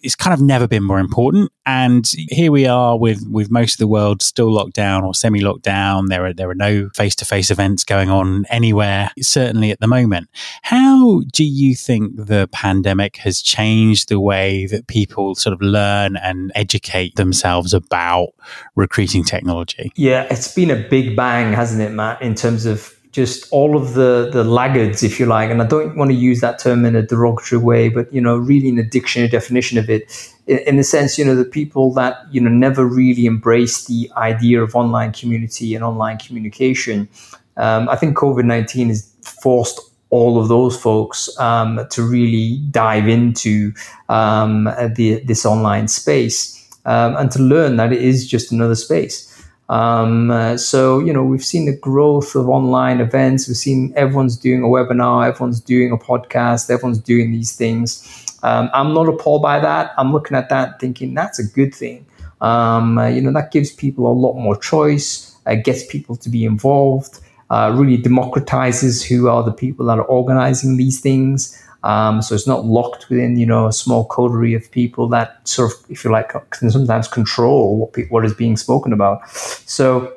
it's 0.00 0.14
kind 0.14 0.32
of 0.32 0.40
never 0.40 0.68
been 0.68 0.84
more 0.84 0.98
important. 0.98 1.50
And 1.66 2.06
here 2.28 2.52
we 2.52 2.66
are 2.66 2.98
with 2.98 3.26
with 3.28 3.50
most 3.50 3.74
of 3.74 3.78
the 3.78 3.88
world 3.88 4.22
still 4.22 4.52
locked 4.52 4.74
down 4.74 5.04
or 5.04 5.14
semi 5.14 5.40
locked 5.40 5.62
down. 5.62 6.06
There 6.06 6.26
are 6.26 6.32
there 6.32 6.50
are 6.50 6.54
no 6.54 6.88
face 6.90 7.14
to 7.16 7.24
face 7.24 7.50
events 7.50 7.84
going 7.84 8.10
on 8.10 8.44
anywhere, 8.48 9.10
certainly 9.20 9.70
at 9.70 9.80
the 9.80 9.86
moment. 9.86 10.28
How 10.62 11.22
do 11.32 11.44
you 11.44 11.74
think 11.74 12.14
the 12.16 12.48
pandemic 12.52 13.16
has 13.18 13.42
changed 13.42 14.08
the 14.08 14.20
way 14.20 14.66
that 14.66 14.86
people 14.86 15.34
sort 15.34 15.52
of 15.52 15.60
learn 15.60 16.16
and 16.16 16.52
educate 16.54 17.16
themselves 17.16 17.74
about 17.86 18.28
recruiting 18.74 19.24
technology? 19.24 19.92
Yeah, 19.96 20.26
it's 20.30 20.54
been 20.54 20.70
a 20.70 20.88
big 20.88 21.16
bang, 21.16 21.52
hasn't 21.52 21.82
it, 21.82 21.90
Matt, 21.90 22.20
in 22.22 22.34
terms 22.34 22.66
of 22.66 22.94
just 23.12 23.50
all 23.50 23.76
of 23.76 23.94
the 23.94 24.30
the 24.32 24.44
laggards, 24.44 25.02
if 25.02 25.18
you 25.18 25.26
like, 25.26 25.50
and 25.50 25.60
I 25.60 25.66
don't 25.66 25.96
want 25.96 26.10
to 26.10 26.16
use 26.16 26.40
that 26.40 26.58
term 26.58 26.84
in 26.84 26.94
a 26.94 27.02
derogatory 27.02 27.60
way, 27.60 27.88
but 27.88 28.12
you 28.12 28.20
know, 28.20 28.36
really 28.36 28.68
in 28.68 28.78
a 28.78 28.84
dictionary 28.84 29.28
definition 29.28 29.78
of 29.78 29.90
it, 29.90 30.32
in, 30.46 30.58
in 30.58 30.76
the 30.76 30.84
sense, 30.84 31.18
you 31.18 31.24
know, 31.24 31.34
the 31.34 31.44
people 31.44 31.92
that 31.94 32.18
you 32.30 32.40
know 32.40 32.50
never 32.50 32.84
really 32.86 33.26
embraced 33.26 33.88
the 33.88 34.10
idea 34.16 34.62
of 34.62 34.76
online 34.76 35.12
community 35.12 35.74
and 35.74 35.84
online 35.84 36.18
communication. 36.18 37.08
Um, 37.56 37.88
I 37.88 37.96
think 37.96 38.16
COVID 38.16 38.44
nineteen 38.44 38.88
has 38.88 39.12
forced 39.22 39.80
all 40.10 40.40
of 40.40 40.48
those 40.48 40.80
folks 40.80 41.36
um, 41.38 41.86
to 41.90 42.02
really 42.02 42.58
dive 42.70 43.08
into 43.08 43.72
um, 44.08 44.64
the, 44.96 45.22
this 45.24 45.46
online 45.46 45.86
space 45.86 46.59
um, 46.84 47.16
and 47.16 47.30
to 47.32 47.38
learn 47.40 47.76
that 47.76 47.92
it 47.92 48.02
is 48.02 48.28
just 48.28 48.52
another 48.52 48.74
space. 48.74 49.26
Um, 49.68 50.32
uh, 50.32 50.56
so, 50.56 50.98
you 50.98 51.12
know, 51.12 51.22
we've 51.22 51.44
seen 51.44 51.66
the 51.66 51.76
growth 51.76 52.34
of 52.34 52.48
online 52.48 53.00
events. 53.00 53.46
We've 53.46 53.56
seen 53.56 53.92
everyone's 53.94 54.36
doing 54.36 54.64
a 54.64 54.66
webinar, 54.66 55.28
everyone's 55.28 55.60
doing 55.60 55.92
a 55.92 55.96
podcast, 55.96 56.70
everyone's 56.70 56.98
doing 56.98 57.30
these 57.30 57.54
things. 57.54 58.26
Um, 58.42 58.68
I'm 58.74 58.92
not 58.94 59.08
appalled 59.08 59.42
by 59.42 59.60
that. 59.60 59.92
I'm 59.96 60.12
looking 60.12 60.36
at 60.36 60.48
that 60.48 60.80
thinking 60.80 61.14
that's 61.14 61.38
a 61.38 61.44
good 61.44 61.72
thing. 61.72 62.04
Um, 62.40 62.98
uh, 62.98 63.08
you 63.08 63.20
know, 63.20 63.32
that 63.32 63.52
gives 63.52 63.70
people 63.70 64.10
a 64.10 64.14
lot 64.14 64.34
more 64.34 64.56
choice, 64.56 65.36
uh, 65.46 65.54
gets 65.54 65.86
people 65.86 66.16
to 66.16 66.28
be 66.28 66.44
involved, 66.44 67.20
uh, 67.50 67.72
really 67.74 67.98
democratizes 67.98 69.04
who 69.04 69.28
are 69.28 69.44
the 69.44 69.52
people 69.52 69.86
that 69.86 69.98
are 69.98 70.04
organizing 70.04 70.78
these 70.78 71.00
things. 71.00 71.56
Um, 71.82 72.20
so 72.22 72.34
it's 72.34 72.46
not 72.46 72.64
locked 72.66 73.08
within, 73.08 73.38
you 73.38 73.46
know, 73.46 73.66
a 73.66 73.72
small 73.72 74.04
coterie 74.04 74.54
of 74.54 74.70
people 74.70 75.08
that 75.08 75.46
sort 75.48 75.72
of, 75.72 75.78
if 75.90 76.04
you 76.04 76.10
like, 76.10 76.32
can 76.50 76.70
sometimes 76.70 77.08
control 77.08 77.76
what 77.76 77.92
pe- 77.92 78.08
what 78.08 78.24
is 78.24 78.34
being 78.34 78.56
spoken 78.56 78.92
about. 78.92 79.26
So 79.30 80.12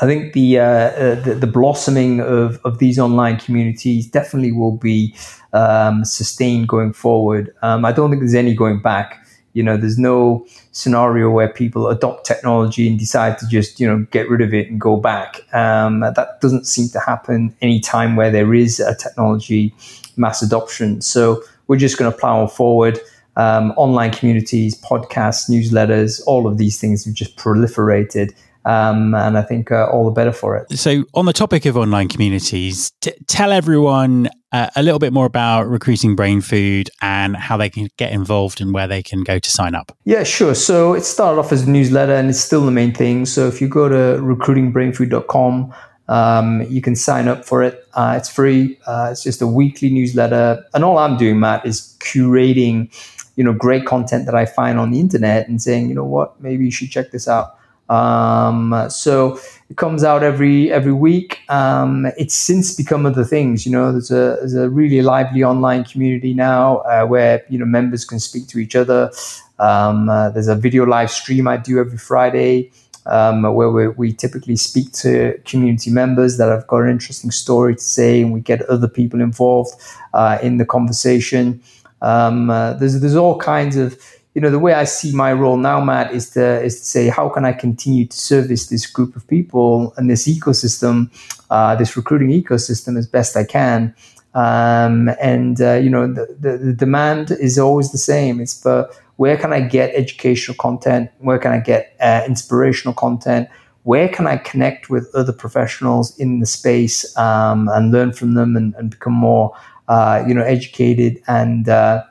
I 0.00 0.06
think 0.06 0.32
the, 0.32 0.58
uh, 0.58 0.64
uh, 0.64 1.14
the, 1.22 1.34
the 1.34 1.46
blossoming 1.46 2.20
of 2.20 2.60
of 2.64 2.78
these 2.78 2.98
online 2.98 3.38
communities 3.38 4.06
definitely 4.08 4.52
will 4.52 4.76
be 4.76 5.14
um, 5.52 6.04
sustained 6.04 6.68
going 6.68 6.92
forward. 6.92 7.54
Um, 7.62 7.84
I 7.84 7.92
don't 7.92 8.10
think 8.10 8.20
there's 8.20 8.34
any 8.34 8.54
going 8.54 8.80
back. 8.80 9.24
You 9.54 9.62
know, 9.64 9.76
there's 9.76 9.98
no 9.98 10.46
scenario 10.72 11.30
where 11.30 11.48
people 11.48 11.88
adopt 11.88 12.26
technology 12.26 12.86
and 12.86 12.98
decide 12.98 13.38
to 13.38 13.48
just, 13.48 13.80
you 13.80 13.88
know, 13.88 14.06
get 14.10 14.28
rid 14.28 14.40
of 14.40 14.54
it 14.54 14.70
and 14.70 14.80
go 14.80 14.96
back. 14.96 15.42
Um, 15.52 16.00
that 16.00 16.40
doesn't 16.40 16.66
seem 16.66 16.88
to 16.90 17.00
happen 17.00 17.54
any 17.60 17.80
time 17.80 18.14
where 18.14 18.30
there 18.30 18.54
is 18.54 18.78
a 18.78 18.94
technology 18.94 19.74
mass 20.18 20.42
adoption. 20.42 21.00
So 21.00 21.42
we're 21.66 21.76
just 21.76 21.98
going 21.98 22.10
to 22.10 22.16
plow 22.16 22.40
on 22.40 22.48
forward. 22.48 22.98
Um, 23.36 23.72
online 23.76 24.10
communities, 24.10 24.74
podcasts, 24.80 25.48
newsletters, 25.48 26.20
all 26.26 26.48
of 26.48 26.58
these 26.58 26.80
things 26.80 27.04
have 27.04 27.14
just 27.14 27.36
proliferated. 27.36 28.34
Um, 28.64 29.14
and 29.14 29.38
I 29.38 29.42
think 29.42 29.70
uh, 29.70 29.86
all 29.86 30.04
the 30.04 30.10
better 30.10 30.32
for 30.32 30.56
it. 30.56 30.76
So, 30.76 31.04
on 31.14 31.24
the 31.24 31.32
topic 31.32 31.64
of 31.64 31.76
online 31.76 32.08
communities, 32.08 32.90
t- 33.00 33.12
tell 33.26 33.50
everyone 33.50 34.28
uh, 34.52 34.68
a 34.76 34.82
little 34.82 34.98
bit 34.98 35.12
more 35.12 35.24
about 35.24 35.68
recruiting 35.68 36.14
brain 36.14 36.42
food 36.42 36.90
and 37.00 37.34
how 37.34 37.56
they 37.56 37.70
can 37.70 37.88
get 37.96 38.12
involved 38.12 38.60
and 38.60 38.74
where 38.74 38.86
they 38.86 39.02
can 39.02 39.22
go 39.22 39.38
to 39.38 39.50
sign 39.50 39.74
up. 39.74 39.96
Yeah, 40.04 40.22
sure. 40.24 40.54
So, 40.54 40.92
it 40.92 41.04
started 41.04 41.40
off 41.40 41.50
as 41.50 41.66
a 41.66 41.70
newsletter 41.70 42.12
and 42.12 42.28
it's 42.28 42.40
still 42.40 42.66
the 42.66 42.70
main 42.70 42.92
thing. 42.92 43.24
So, 43.24 43.46
if 43.46 43.60
you 43.60 43.68
go 43.68 43.88
to 43.88 44.20
recruitingbrainfood.com, 44.20 45.72
um, 46.08 46.62
you 46.68 46.80
can 46.80 46.96
sign 46.96 47.28
up 47.28 47.44
for 47.44 47.62
it. 47.62 47.86
Uh, 47.94 48.14
it's 48.16 48.28
free. 48.28 48.78
Uh, 48.86 49.08
it's 49.12 49.22
just 49.22 49.42
a 49.42 49.46
weekly 49.46 49.90
newsletter, 49.90 50.64
and 50.74 50.84
all 50.84 50.98
I'm 50.98 51.16
doing, 51.16 51.40
Matt, 51.40 51.66
is 51.66 51.96
curating, 52.00 52.90
you 53.36 53.44
know, 53.44 53.52
great 53.52 53.86
content 53.86 54.26
that 54.26 54.34
I 54.34 54.46
find 54.46 54.78
on 54.78 54.90
the 54.90 55.00
internet 55.00 55.48
and 55.48 55.60
saying, 55.60 55.88
you 55.88 55.94
know 55.94 56.04
what, 56.04 56.40
maybe 56.40 56.64
you 56.64 56.70
should 56.70 56.90
check 56.90 57.10
this 57.10 57.28
out. 57.28 57.58
Um, 57.88 58.86
so 58.90 59.40
it 59.70 59.76
comes 59.76 60.04
out 60.04 60.22
every 60.22 60.70
every 60.70 60.92
week. 60.92 61.40
Um, 61.48 62.06
it's 62.18 62.34
since 62.34 62.74
become 62.74 63.06
other 63.06 63.24
things. 63.24 63.64
You 63.64 63.72
know, 63.72 63.92
there's 63.92 64.10
a 64.10 64.36
there's 64.40 64.54
a 64.54 64.68
really 64.68 65.02
lively 65.02 65.42
online 65.42 65.84
community 65.84 66.34
now 66.34 66.78
uh, 66.78 67.06
where 67.06 67.44
you 67.48 67.58
know 67.58 67.64
members 67.64 68.04
can 68.04 68.20
speak 68.20 68.46
to 68.48 68.58
each 68.58 68.76
other. 68.76 69.10
Um, 69.58 70.08
uh, 70.08 70.30
there's 70.30 70.48
a 70.48 70.54
video 70.54 70.84
live 70.84 71.10
stream 71.10 71.48
I 71.48 71.56
do 71.56 71.78
every 71.80 71.98
Friday. 71.98 72.70
Um, 73.06 73.42
where 73.42 73.70
we, 73.70 73.88
we, 73.88 74.12
typically 74.12 74.56
speak 74.56 74.92
to 74.92 75.40
community 75.44 75.90
members 75.90 76.36
that 76.36 76.48
have 76.48 76.66
got 76.66 76.82
an 76.82 76.90
interesting 76.90 77.30
story 77.30 77.74
to 77.74 77.80
say, 77.80 78.20
and 78.20 78.32
we 78.32 78.40
get 78.40 78.62
other 78.62 78.88
people 78.88 79.20
involved 79.20 79.72
uh, 80.14 80.38
in 80.42 80.58
the 80.58 80.64
conversation. 80.66 81.62
Um, 82.02 82.50
uh, 82.50 82.74
there's 82.74 83.00
there's 83.00 83.16
all 83.16 83.38
kinds 83.38 83.76
of 83.76 83.98
you 84.34 84.42
know 84.42 84.50
the 84.50 84.58
way 84.58 84.74
I 84.74 84.84
see 84.84 85.12
my 85.14 85.32
role 85.32 85.56
now, 85.56 85.82
Matt, 85.82 86.12
is 86.12 86.30
to 86.30 86.62
is 86.62 86.78
to 86.78 86.84
say 86.84 87.08
how 87.08 87.28
can 87.28 87.44
I 87.44 87.52
continue 87.52 88.06
to 88.06 88.16
service 88.16 88.68
this 88.68 88.86
group 88.86 89.16
of 89.16 89.26
people 89.26 89.94
and 89.96 90.08
this 90.08 90.28
ecosystem, 90.28 91.10
uh, 91.50 91.74
this 91.76 91.96
recruiting 91.96 92.30
ecosystem 92.30 92.96
as 92.96 93.06
best 93.06 93.36
I 93.36 93.44
can. 93.44 93.94
Um, 94.34 95.10
and 95.20 95.60
uh, 95.60 95.74
you 95.74 95.90
know 95.90 96.06
the, 96.06 96.36
the, 96.38 96.58
the 96.58 96.72
demand 96.72 97.30
is 97.32 97.58
always 97.58 97.90
the 97.90 97.98
same. 97.98 98.40
It's 98.40 98.60
for 98.62 98.88
where 99.18 99.36
can 99.36 99.52
I 99.52 99.60
get 99.60 99.92
educational 99.96 100.56
content? 100.56 101.10
Where 101.18 101.40
can 101.40 101.50
I 101.50 101.58
get 101.58 101.96
uh, 102.00 102.22
inspirational 102.24 102.94
content? 102.94 103.48
Where 103.82 104.08
can 104.08 104.28
I 104.28 104.36
connect 104.36 104.90
with 104.90 105.12
other 105.12 105.32
professionals 105.32 106.16
in 106.20 106.38
the 106.38 106.46
space 106.46 107.16
um, 107.16 107.68
and 107.72 107.90
learn 107.90 108.12
from 108.12 108.34
them 108.34 108.56
and, 108.56 108.76
and 108.76 108.90
become 108.90 109.14
more, 109.14 109.56
uh, 109.88 110.22
you 110.26 110.34
know, 110.34 110.44
educated 110.44 111.20
and 111.26 111.68
uh, 111.68 112.04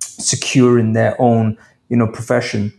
secure 0.00 0.78
in 0.78 0.92
their 0.92 1.18
own, 1.18 1.56
you 1.88 1.96
know, 1.96 2.06
profession? 2.06 2.74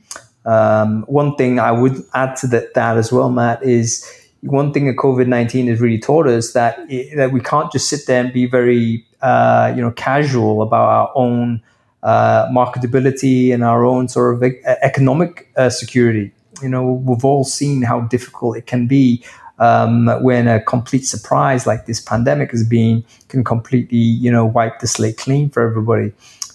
Um, 0.46 1.02
one 1.08 1.36
thing 1.36 1.58
I 1.58 1.72
would 1.72 2.04
add 2.14 2.36
to 2.38 2.48
that, 2.48 2.76
that 2.76 2.98
as 2.98 3.12
well, 3.12 3.32
Matt, 3.32 3.64
is 3.64 4.06
one 4.42 4.74
thing 4.74 4.86
that 4.88 4.98
COVID 4.98 5.26
nineteen 5.26 5.68
has 5.68 5.82
really 5.82 6.00
taught 6.00 6.28
us 6.28 6.54
that 6.54 6.78
it, 6.88 7.16
that 7.16 7.32
we 7.32 7.40
can't 7.40 7.72
just 7.72 7.90
sit 7.90 8.02
there 8.06 8.24
and 8.24 8.32
be 8.32 8.46
very, 8.46 9.08
uh, 9.24 9.74
you 9.76 9.82
know, 9.82 9.92
casual 9.92 10.62
about 10.62 10.88
our 10.88 11.12
own 11.16 11.64
marketability 12.04 13.54
and 13.54 13.64
our 13.64 13.86
own 13.86 14.08
sort 14.08 14.36
of 14.36 14.44
economic 14.82 15.52
uh, 15.58 15.70
security. 15.70 16.32
You 16.62 16.70
know, 16.70 16.94
we've 16.94 17.26
all 17.26 17.44
seen 17.44 17.82
how 17.82 18.02
difficult 18.02 18.58
it 18.58 18.68
can 18.68 18.88
be 18.88 19.24
um, 19.60 20.08
when 20.22 20.48
a 20.48 20.60
complete 20.62 21.06
surprise 21.06 21.68
like 21.68 21.86
this 21.86 22.00
pandemic 22.00 22.52
has 22.52 22.68
been 22.68 23.04
can 23.30 23.44
completely, 23.44 23.98
you 23.98 24.32
know, 24.32 24.46
wipe 24.46 24.80
the 24.80 24.88
slate 24.88 25.18
clean 25.18 25.50
for 25.50 25.62
everybody. 25.62 26.12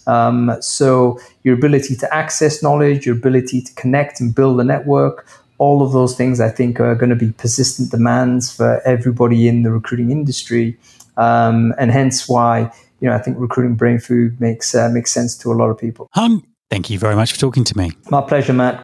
Um, 0.06 0.56
so 0.60 1.18
your 1.42 1.54
ability 1.54 1.96
to 1.96 2.14
access 2.14 2.62
knowledge, 2.62 3.06
your 3.06 3.16
ability 3.16 3.62
to 3.62 3.74
connect 3.74 4.20
and 4.20 4.34
build 4.34 4.60
a 4.60 4.64
network, 4.64 5.26
all 5.58 5.82
of 5.82 5.92
those 5.92 6.14
things 6.16 6.40
I 6.40 6.50
think 6.50 6.80
are 6.80 6.94
going 6.94 7.10
to 7.10 7.16
be 7.16 7.32
persistent 7.32 7.90
demands 7.90 8.54
for 8.54 8.80
everybody 8.84 9.48
in 9.48 9.62
the 9.62 9.70
recruiting 9.70 10.10
industry, 10.10 10.76
um, 11.16 11.74
and 11.78 11.90
hence 11.90 12.28
why 12.28 12.70
you 13.00 13.08
know, 13.08 13.14
I 13.14 13.18
think 13.18 13.38
recruiting 13.38 13.74
brain 13.74 13.98
food 13.98 14.40
makes 14.40 14.74
uh, 14.74 14.88
makes 14.88 15.12
sense 15.12 15.36
to 15.38 15.52
a 15.52 15.54
lot 15.54 15.70
of 15.70 15.78
people. 15.78 16.08
Hung, 16.12 16.46
thank 16.70 16.90
you 16.90 16.98
very 16.98 17.14
much 17.14 17.32
for 17.32 17.38
talking 17.38 17.64
to 17.64 17.76
me. 17.76 17.92
My 18.10 18.22
pleasure, 18.22 18.52
Matt. 18.52 18.82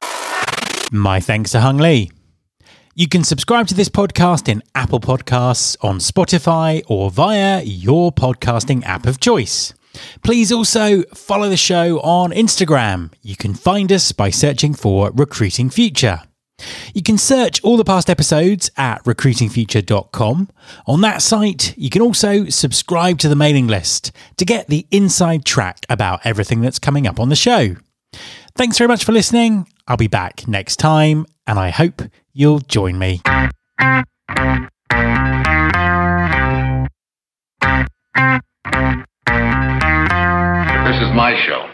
My 0.91 1.21
thanks 1.21 1.53
to 1.53 1.61
Hung 1.61 1.79
Lee. 1.79 2.11
You 2.95 3.09
can 3.09 3.25
subscribe 3.25 3.69
to 3.69 3.75
this 3.75 3.89
podcast 3.89 4.51
in 4.51 4.63
Apple 4.75 5.01
Podcasts, 5.01 5.79
on 5.83 5.99
Spotify, 5.99 6.83
or 6.89 7.11
via 7.11 7.63
your 7.63 8.13
podcasting 8.13 8.85
app 8.85 9.07
of 9.07 9.19
choice. 9.19 9.73
Please 10.23 10.53
also 10.53 11.03
follow 11.15 11.49
the 11.49 11.57
show 11.57 12.01
on 12.01 12.33
Instagram. 12.33 13.11
You 13.23 13.37
can 13.37 13.55
find 13.55 13.91
us 13.91 14.13
by 14.13 14.29
searching 14.29 14.75
for 14.75 15.11
Recruiting 15.13 15.71
Future. 15.71 16.21
You 16.95 17.03
can 17.03 17.19
search 17.19 17.63
all 17.63 17.77
the 17.77 17.85
past 17.85 18.09
episodes 18.11 18.71
at 18.77 19.03
recruitingfuture.com. 19.05 20.49
On 20.87 21.01
that 21.01 21.23
site, 21.23 21.77
you 21.77 21.91
can 21.91 22.03
also 22.03 22.47
subscribe 22.47 23.19
to 23.19 23.29
the 23.29 23.37
mailing 23.37 23.67
list 23.67 24.13
to 24.37 24.45
get 24.45 24.69
the 24.69 24.87
inside 24.91 25.45
track 25.45 25.85
about 25.89 26.21
everything 26.25 26.61
that's 26.61 26.79
coming 26.79 27.07
up 27.07 27.19
on 27.21 27.29
the 27.29 27.37
show. 27.37 27.77
Thanks 28.55 28.79
very 28.79 28.89
much 28.89 29.05
for 29.05 29.13
listening. 29.13 29.67
I'll 29.89 29.97
be 29.97 30.09
back 30.09 30.47
next 30.47 30.77
time, 30.77 31.27
and 31.47 31.59
I 31.59 31.71
hope 31.71 32.03
you'll 32.33 32.61
join 32.61 32.99
me. 32.99 33.21
This 40.85 41.01
is 41.01 41.13
my 41.15 41.35
show. 41.47 41.69